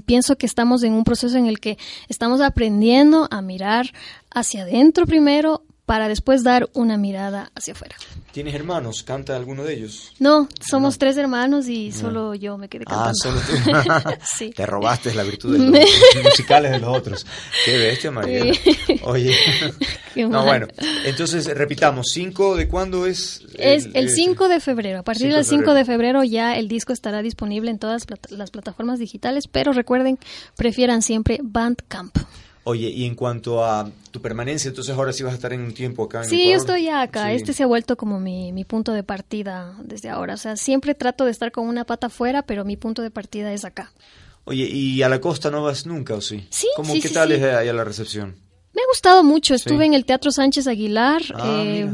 pienso 0.05 0.37
que 0.37 0.47
estamos 0.47 0.83
en 0.83 0.93
un 0.93 1.05
proceso 1.05 1.37
en 1.37 1.47
el 1.47 1.61
que 1.61 1.79
estamos 2.09 2.41
aprendiendo 2.41 3.29
a 3.31 3.43
mirar 3.43 3.93
hacia 4.31 4.63
adentro 4.63 5.07
primero 5.07 5.63
para 5.91 6.07
después 6.07 6.45
dar 6.45 6.71
una 6.73 6.97
mirada 6.97 7.51
hacia 7.57 7.73
afuera. 7.73 7.97
¿Tienes 8.31 8.55
hermanos? 8.55 9.03
¿Canta 9.03 9.35
alguno 9.35 9.65
de 9.65 9.75
ellos? 9.75 10.13
No, 10.21 10.49
somos 10.61 10.99
tres 10.99 11.17
hermanos 11.17 11.67
y 11.67 11.91
solo 11.91 12.37
yo 12.37 12.57
me 12.59 12.69
quedé 12.69 12.85
ah, 12.87 13.11
cantando. 13.13 13.41
Ah, 13.41 13.75
solo 13.75 14.13
tú. 14.15 14.25
sí. 14.37 14.51
Te 14.51 14.67
robaste 14.67 15.13
la 15.17 15.25
virtud 15.25 15.59
de 15.59 15.59
los 15.59 16.23
musicales 16.23 16.71
de 16.71 16.79
los 16.79 16.97
otros. 16.97 17.27
Qué 17.65 17.77
bestia, 17.77 18.13
María. 18.13 18.53
Oye. 19.03 19.35
no, 20.29 20.45
bueno. 20.45 20.69
Entonces, 21.05 21.47
repitamos, 21.47 22.07
¿5 22.17 22.55
de 22.55 22.69
cuándo 22.69 23.05
es? 23.05 23.43
Es 23.59 23.89
el 23.93 24.11
5 24.11 24.47
de 24.47 24.61
febrero. 24.61 25.01
A 25.01 25.03
partir 25.03 25.35
del 25.35 25.45
5 25.45 25.75
de 25.75 25.85
febrero 25.85 26.23
ya 26.23 26.57
el 26.57 26.69
disco 26.69 26.93
estará 26.93 27.21
disponible 27.21 27.69
en 27.69 27.81
todas 27.81 28.07
las 28.29 28.53
plataformas 28.53 29.01
digitales, 29.01 29.49
pero 29.49 29.73
recuerden, 29.73 30.21
prefieran 30.55 31.03
siempre 31.03 31.41
Bandcamp. 31.43 32.17
Oye, 32.65 32.89
y 32.89 33.07
en 33.07 33.15
cuanto 33.15 33.65
a 33.65 33.91
tu 34.11 34.21
permanencia, 34.21 34.69
entonces 34.69 34.95
ahora 34.95 35.13
sí 35.13 35.23
vas 35.23 35.33
a 35.33 35.37
estar 35.37 35.53
en 35.53 35.61
un 35.63 35.73
tiempo 35.73 36.05
acá 36.05 36.23
en 36.23 36.29
Sí, 36.29 36.51
yo 36.51 36.57
estoy 36.57 36.89
acá. 36.89 37.33
Este 37.33 37.55
se 37.55 37.63
ha 37.63 37.67
vuelto 37.67 37.97
como 37.97 38.21
mi, 38.21 38.53
mi 38.53 38.65
punto 38.65 38.93
de 38.93 39.03
partida 39.03 39.75
desde 39.83 40.11
ahora. 40.11 40.35
O 40.35 40.37
sea, 40.37 40.57
siempre 40.57 40.95
trato 40.95 41.25
de 41.25 41.31
estar 41.31 41.53
con 41.53 41.67
una 41.67 41.85
pata 41.85 42.09
afuera, 42.09 42.43
pero 42.43 42.65
mi 42.65 42.77
punto 42.77 43.01
de 43.03 43.11
partida 43.11 43.53
es 43.53 43.65
acá. 43.65 43.93
Oye, 44.45 44.65
¿y 44.65 45.03
a 45.03 45.09
la 45.09 45.21
costa 45.21 45.51
no 45.51 45.63
vas 45.63 45.87
nunca 45.87 46.15
o 46.15 46.21
sí? 46.21 46.47
Sí, 46.51 46.69
¿Cómo, 46.77 46.93
sí, 46.93 47.01
¿Qué 47.01 47.09
tal 47.09 47.33
es 47.33 47.43
allá 47.43 47.73
la 47.73 47.85
recepción? 47.85 48.37
Me 48.75 48.83
ha 48.83 48.87
gustado 48.89 49.23
mucho. 49.23 49.55
Estuve 49.55 49.87
en 49.87 49.95
el 49.95 50.05
Teatro 50.05 50.31
Sánchez 50.31 50.67
Aguilar. 50.67 51.23
Ah, 51.35 51.63
eh, 51.65 51.89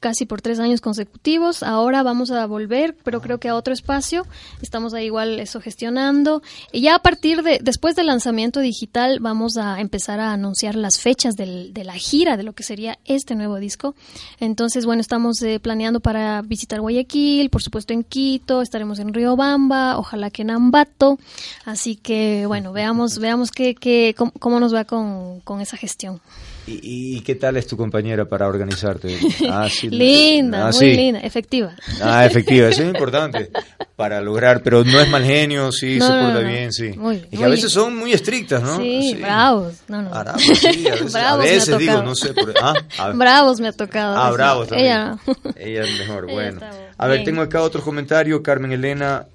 casi 0.00 0.26
por 0.26 0.42
tres 0.42 0.58
años 0.58 0.80
consecutivos. 0.80 1.62
Ahora 1.62 2.02
vamos 2.02 2.30
a 2.30 2.46
volver, 2.46 2.96
pero 3.02 3.20
creo 3.20 3.38
que 3.38 3.48
a 3.48 3.54
otro 3.54 3.72
espacio. 3.72 4.26
Estamos 4.62 4.94
ahí 4.94 5.06
igual 5.06 5.40
eso 5.40 5.60
gestionando. 5.60 6.42
Y 6.72 6.82
ya 6.82 6.96
a 6.96 6.98
partir 7.00 7.42
de, 7.42 7.58
después 7.62 7.96
del 7.96 8.06
lanzamiento 8.06 8.60
digital, 8.60 9.20
vamos 9.20 9.56
a 9.56 9.80
empezar 9.80 10.20
a 10.20 10.32
anunciar 10.32 10.74
las 10.74 10.98
fechas 10.98 11.34
del, 11.34 11.72
de 11.72 11.84
la 11.84 11.94
gira 11.94 12.36
de 12.36 12.42
lo 12.42 12.52
que 12.52 12.62
sería 12.62 12.98
este 13.04 13.34
nuevo 13.34 13.56
disco. 13.56 13.94
Entonces, 14.40 14.86
bueno, 14.86 15.00
estamos 15.00 15.40
eh, 15.42 15.60
planeando 15.60 16.00
para 16.00 16.42
visitar 16.42 16.80
Guayaquil, 16.80 17.50
por 17.50 17.62
supuesto 17.62 17.92
en 17.92 18.04
Quito, 18.04 18.62
estaremos 18.62 18.98
en 18.98 19.14
Riobamba, 19.14 19.98
ojalá 19.98 20.30
que 20.30 20.42
en 20.42 20.50
Ambato. 20.50 21.18
Así 21.64 21.96
que, 21.96 22.44
bueno, 22.46 22.72
veamos, 22.72 23.18
veamos 23.18 23.50
qué, 23.50 23.74
qué, 23.74 24.14
cómo, 24.16 24.60
nos 24.60 24.74
va 24.74 24.84
con, 24.84 25.40
con 25.40 25.60
esa 25.60 25.76
gestión. 25.76 26.20
¿Y, 26.68 27.20
qué 27.20 27.36
tal 27.36 27.56
es 27.56 27.66
tu 27.66 27.76
compañera 27.76 28.24
para 28.24 28.48
organizarte? 28.48 29.16
Ah, 29.48 29.68
linda, 29.82 30.68
ah, 30.68 30.70
muy 30.72 30.96
linda, 30.96 31.20
efectiva. 31.20 31.74
Ah, 32.02 32.26
efectiva, 32.26 32.68
eso 32.68 32.82
es 32.82 32.88
importante 32.88 33.50
para 33.96 34.20
lograr, 34.20 34.62
pero 34.62 34.82
no 34.82 34.98
es 35.00 35.08
mal 35.08 35.24
genio, 35.24 35.70
sí, 35.70 36.00
se 36.00 36.08
porta 36.08 36.40
bien, 36.40 36.72
sí. 36.72 36.92
y 37.30 37.36
que 37.36 37.44
a 37.44 37.48
veces 37.48 37.70
son 37.70 37.96
muy 37.96 38.12
estrictas, 38.12 38.62
¿no? 38.62 38.78
Sí, 38.78 39.16
bravos. 39.20 39.74
No, 39.88 40.02
no. 40.02 40.10
Bravos, 40.10 40.42
sí, 40.42 40.86
a 40.88 40.90
veces, 40.92 41.14
a 41.14 41.36
veces 41.36 41.78
digo, 41.78 42.02
no 42.02 42.14
sé. 42.14 42.34
Por, 42.34 42.52
ah, 42.60 43.12
bravos 43.14 43.60
me 43.60 43.68
ha 43.68 43.72
tocado. 43.72 44.16
Ah, 44.16 44.30
bravos 44.32 44.68
también. 44.68 44.88
Ella, 44.88 45.18
Ella 45.56 45.84
es 45.84 45.98
mejor, 45.98 46.26
bueno. 46.30 46.60
A 46.98 47.06
ver, 47.06 47.24
tengo 47.24 47.42
acá 47.42 47.62
otro 47.62 47.82
comentario, 47.82 48.42
Carmen 48.42 48.72
Elena. 48.72 49.26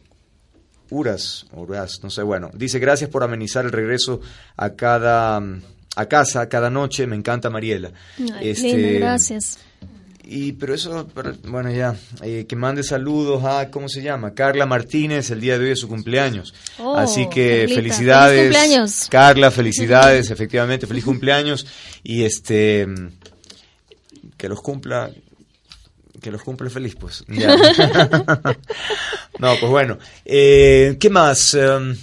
Uras, 0.89 1.45
Uras, 1.53 2.01
no 2.03 2.09
sé, 2.09 2.21
bueno, 2.21 2.51
dice 2.53 2.77
gracias 2.77 3.09
por 3.09 3.23
amenizar 3.23 3.63
el 3.63 3.71
regreso 3.71 4.19
a 4.57 4.71
cada 4.71 5.41
a 5.95 6.05
casa 6.05 6.47
cada 6.47 6.69
noche, 6.69 7.07
me 7.07 7.15
encanta 7.15 7.49
Mariela. 7.49 7.91
este, 8.41 8.99
gracias. 8.99 9.57
Y, 10.23 10.51
pero 10.53 10.73
eso, 10.73 11.09
bueno, 11.43 11.69
ya, 11.71 11.93
eh, 12.21 12.45
que 12.47 12.55
mande 12.55 12.83
saludos 12.83 13.43
a, 13.43 13.69
¿cómo 13.69 13.89
se 13.89 14.01
llama? 14.01 14.33
Carla 14.33 14.65
Martínez, 14.65 15.29
el 15.31 15.41
día 15.41 15.59
de 15.59 15.65
hoy 15.65 15.71
es 15.71 15.79
su 15.79 15.89
cumpleaños. 15.89 16.53
Oh, 16.79 16.95
Así 16.95 17.27
que 17.27 17.67
felicidades. 17.67 18.39
Feliz 18.39 18.57
cumpleaños. 18.57 19.07
Carla, 19.09 19.51
felicidades, 19.51 20.31
efectivamente, 20.31 20.87
feliz 20.87 21.03
cumpleaños. 21.03 21.67
Y 22.03 22.23
este, 22.23 22.87
que 24.37 24.47
los 24.47 24.61
cumpla, 24.61 25.11
que 26.21 26.31
los 26.31 26.41
cumple 26.43 26.69
feliz, 26.69 26.95
pues. 26.95 27.25
no, 27.27 27.57
pues 29.59 29.69
bueno. 29.69 29.97
Eh, 30.23 30.95
¿Qué 30.97 31.09
más? 31.09 31.55
Em, 31.55 31.93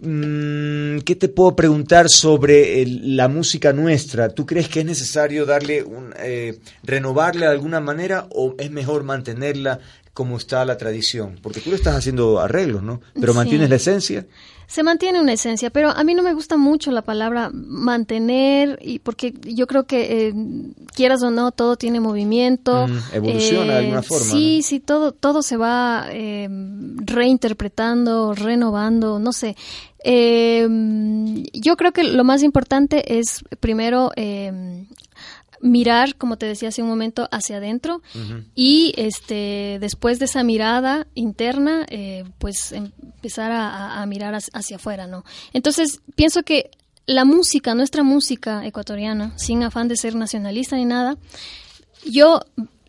¿Qué 0.00 1.16
te 1.16 1.28
puedo 1.28 1.56
preguntar 1.56 2.08
sobre 2.08 2.84
la 2.86 3.28
música 3.28 3.72
nuestra? 3.72 4.28
¿Tú 4.28 4.44
crees 4.44 4.68
que 4.68 4.80
es 4.80 4.86
necesario 4.86 5.46
darle 5.46 5.82
un, 5.82 6.12
eh, 6.18 6.58
renovarla 6.82 7.46
de 7.46 7.52
alguna 7.52 7.80
manera 7.80 8.26
o 8.30 8.54
es 8.58 8.70
mejor 8.70 9.04
mantenerla 9.04 9.80
como 10.12 10.36
está 10.36 10.64
la 10.64 10.76
tradición? 10.76 11.38
Porque 11.42 11.60
tú 11.60 11.70
le 11.70 11.76
estás 11.76 11.96
haciendo 11.96 12.40
arreglos, 12.40 12.82
¿no? 12.82 13.00
Pero 13.18 13.34
mantienes 13.34 13.70
la 13.70 13.76
esencia. 13.76 14.26
Se 14.66 14.82
mantiene 14.82 15.20
una 15.20 15.32
esencia, 15.32 15.70
pero 15.70 15.90
a 15.90 16.04
mí 16.04 16.14
no 16.14 16.22
me 16.22 16.34
gusta 16.34 16.56
mucho 16.56 16.90
la 16.90 17.02
palabra 17.02 17.50
mantener, 17.52 18.78
y 18.82 18.98
porque 18.98 19.34
yo 19.42 19.66
creo 19.66 19.84
que 19.84 20.28
eh, 20.28 20.34
quieras 20.94 21.22
o 21.22 21.30
no, 21.30 21.52
todo 21.52 21.76
tiene 21.76 22.00
movimiento. 22.00 22.86
Mm, 22.86 22.98
evoluciona 23.12 23.74
de 23.74 23.78
alguna 23.78 24.00
eh, 24.00 24.02
forma. 24.02 24.24
Sí, 24.24 24.62
sí, 24.62 24.80
todo, 24.80 25.12
todo 25.12 25.42
se 25.42 25.56
va 25.56 26.06
reinterpretando, 26.08 28.34
renovando, 28.34 29.18
no 29.18 29.32
sé. 29.32 29.56
Eh, 30.06 30.68
yo 31.54 31.78
creo 31.78 31.92
que 31.92 32.04
lo 32.04 32.24
más 32.24 32.42
importante 32.42 33.18
es 33.18 33.42
primero 33.58 34.10
eh, 34.16 34.84
mirar, 35.64 36.16
como 36.16 36.36
te 36.36 36.44
decía 36.44 36.68
hace 36.68 36.82
un 36.82 36.88
momento, 36.88 37.26
hacia 37.32 37.56
adentro. 37.56 38.02
Y 38.54 38.92
este 38.96 39.78
después 39.80 40.18
de 40.18 40.26
esa 40.26 40.44
mirada 40.44 41.06
interna, 41.14 41.86
eh, 41.88 42.24
pues 42.38 42.72
empezar 42.72 43.50
a, 43.50 44.04
mirar 44.06 44.34
hacia 44.34 44.76
afuera, 44.76 45.06
¿no? 45.06 45.24
Entonces 45.54 46.02
pienso 46.14 46.42
que 46.42 46.70
la 47.06 47.24
música, 47.24 47.74
nuestra 47.74 48.02
música 48.02 48.64
ecuatoriana, 48.66 49.36
sin 49.38 49.62
afán 49.62 49.88
de 49.88 49.96
ser 49.96 50.14
nacionalista 50.14 50.76
ni 50.76 50.84
nada, 50.84 51.16
yo 52.04 52.40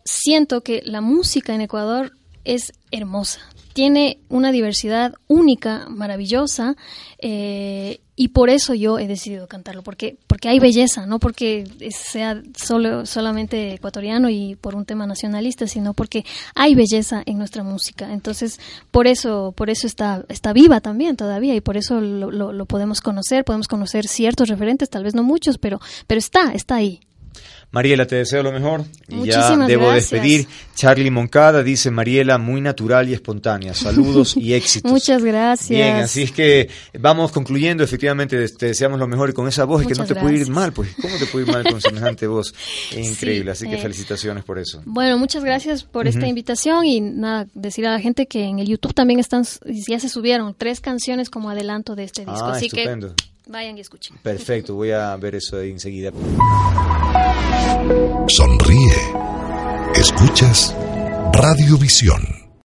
siento 0.04 0.62
que 0.62 0.82
la 0.84 1.00
música 1.00 1.54
en 1.54 1.62
Ecuador 1.62 2.12
es 2.44 2.74
hermosa, 2.90 3.40
tiene 3.76 4.20
una 4.30 4.52
diversidad 4.52 5.12
única, 5.28 5.84
maravillosa, 5.90 6.76
eh, 7.18 8.00
y 8.16 8.28
por 8.28 8.48
eso 8.48 8.72
yo 8.72 8.98
he 8.98 9.06
decidido 9.06 9.48
cantarlo, 9.48 9.82
porque, 9.82 10.16
porque 10.26 10.48
hay 10.48 10.58
belleza, 10.58 11.04
no 11.04 11.18
porque 11.18 11.68
sea 11.90 12.40
solo, 12.56 13.04
solamente 13.04 13.74
ecuatoriano 13.74 14.30
y 14.30 14.56
por 14.56 14.76
un 14.76 14.86
tema 14.86 15.06
nacionalista, 15.06 15.66
sino 15.66 15.92
porque 15.92 16.24
hay 16.54 16.74
belleza 16.74 17.22
en 17.26 17.36
nuestra 17.36 17.64
música. 17.64 18.14
Entonces, 18.14 18.58
por 18.90 19.06
eso, 19.06 19.52
por 19.54 19.68
eso 19.68 19.86
está, 19.86 20.24
está 20.30 20.54
viva 20.54 20.80
también 20.80 21.14
todavía, 21.14 21.54
y 21.54 21.60
por 21.60 21.76
eso 21.76 22.00
lo, 22.00 22.30
lo 22.30 22.64
podemos 22.64 23.02
conocer, 23.02 23.44
podemos 23.44 23.68
conocer 23.68 24.08
ciertos 24.08 24.48
referentes, 24.48 24.88
tal 24.88 25.04
vez 25.04 25.14
no 25.14 25.22
muchos, 25.22 25.58
pero, 25.58 25.82
pero 26.06 26.18
está, 26.18 26.54
está 26.54 26.76
ahí. 26.76 27.05
Mariela, 27.76 28.06
te 28.06 28.16
deseo 28.16 28.42
lo 28.42 28.52
mejor. 28.52 28.86
Y 29.06 29.26
ya 29.26 29.54
debo 29.66 29.92
despedir. 29.92 30.48
Charlie 30.74 31.10
Moncada 31.10 31.62
dice, 31.62 31.90
Mariela, 31.90 32.38
muy 32.38 32.62
natural 32.62 33.06
y 33.10 33.12
espontánea. 33.12 33.74
Saludos 33.74 34.34
y 34.34 34.54
éxitos. 34.54 34.90
Muchas 34.90 35.22
gracias. 35.22 35.68
Bien, 35.68 35.96
así 35.96 36.22
es 36.22 36.32
que 36.32 36.70
vamos 36.98 37.32
concluyendo. 37.32 37.84
Efectivamente, 37.84 38.48
te 38.48 38.66
deseamos 38.68 38.98
lo 38.98 39.06
mejor 39.06 39.28
y 39.28 39.34
con 39.34 39.46
esa 39.46 39.64
voz 39.64 39.82
es 39.82 39.88
que 39.88 39.94
no 39.94 40.06
te 40.06 40.14
puede 40.14 40.38
ir 40.38 40.48
mal. 40.48 40.72
Pues, 40.72 40.88
¿cómo 41.02 41.18
te 41.18 41.26
puede 41.26 41.44
ir 41.44 41.52
mal 41.52 41.64
con 41.64 41.78
semejante 41.82 42.26
voz? 42.26 42.54
Es 42.94 43.10
increíble. 43.10 43.50
así 43.50 43.68
que 43.68 43.74
eh, 43.74 43.82
felicitaciones 43.82 44.42
por 44.42 44.58
eso. 44.58 44.80
Bueno, 44.86 45.18
muchas 45.18 45.44
gracias 45.44 45.82
por 45.82 46.08
esta 46.08 46.26
invitación 46.26 46.86
y 46.86 47.02
nada, 47.02 47.46
decir 47.52 47.86
a 47.86 47.92
la 47.92 48.00
gente 48.00 48.26
que 48.26 48.44
en 48.44 48.58
el 48.58 48.68
YouTube 48.68 48.94
también 48.94 49.20
están, 49.20 49.44
ya 49.66 50.00
se 50.00 50.08
subieron 50.08 50.54
tres 50.56 50.80
canciones 50.80 51.28
como 51.28 51.50
adelanto 51.50 51.94
de 51.94 52.04
este 52.04 52.22
disco. 52.22 52.46
Ah, 52.46 52.52
así 52.52 52.68
estupendo. 52.68 53.14
que 53.14 53.35
vayan 53.46 53.76
y 53.78 53.80
escuchen. 53.80 54.16
Perfecto, 54.22 54.74
voy 54.74 54.90
a 54.90 55.16
ver 55.16 55.36
eso 55.36 55.58
ahí 55.58 55.70
enseguida. 55.70 56.12
Sonríe. 58.28 58.94
Escuchas 59.94 60.74
Radiovisión. 61.32 62.45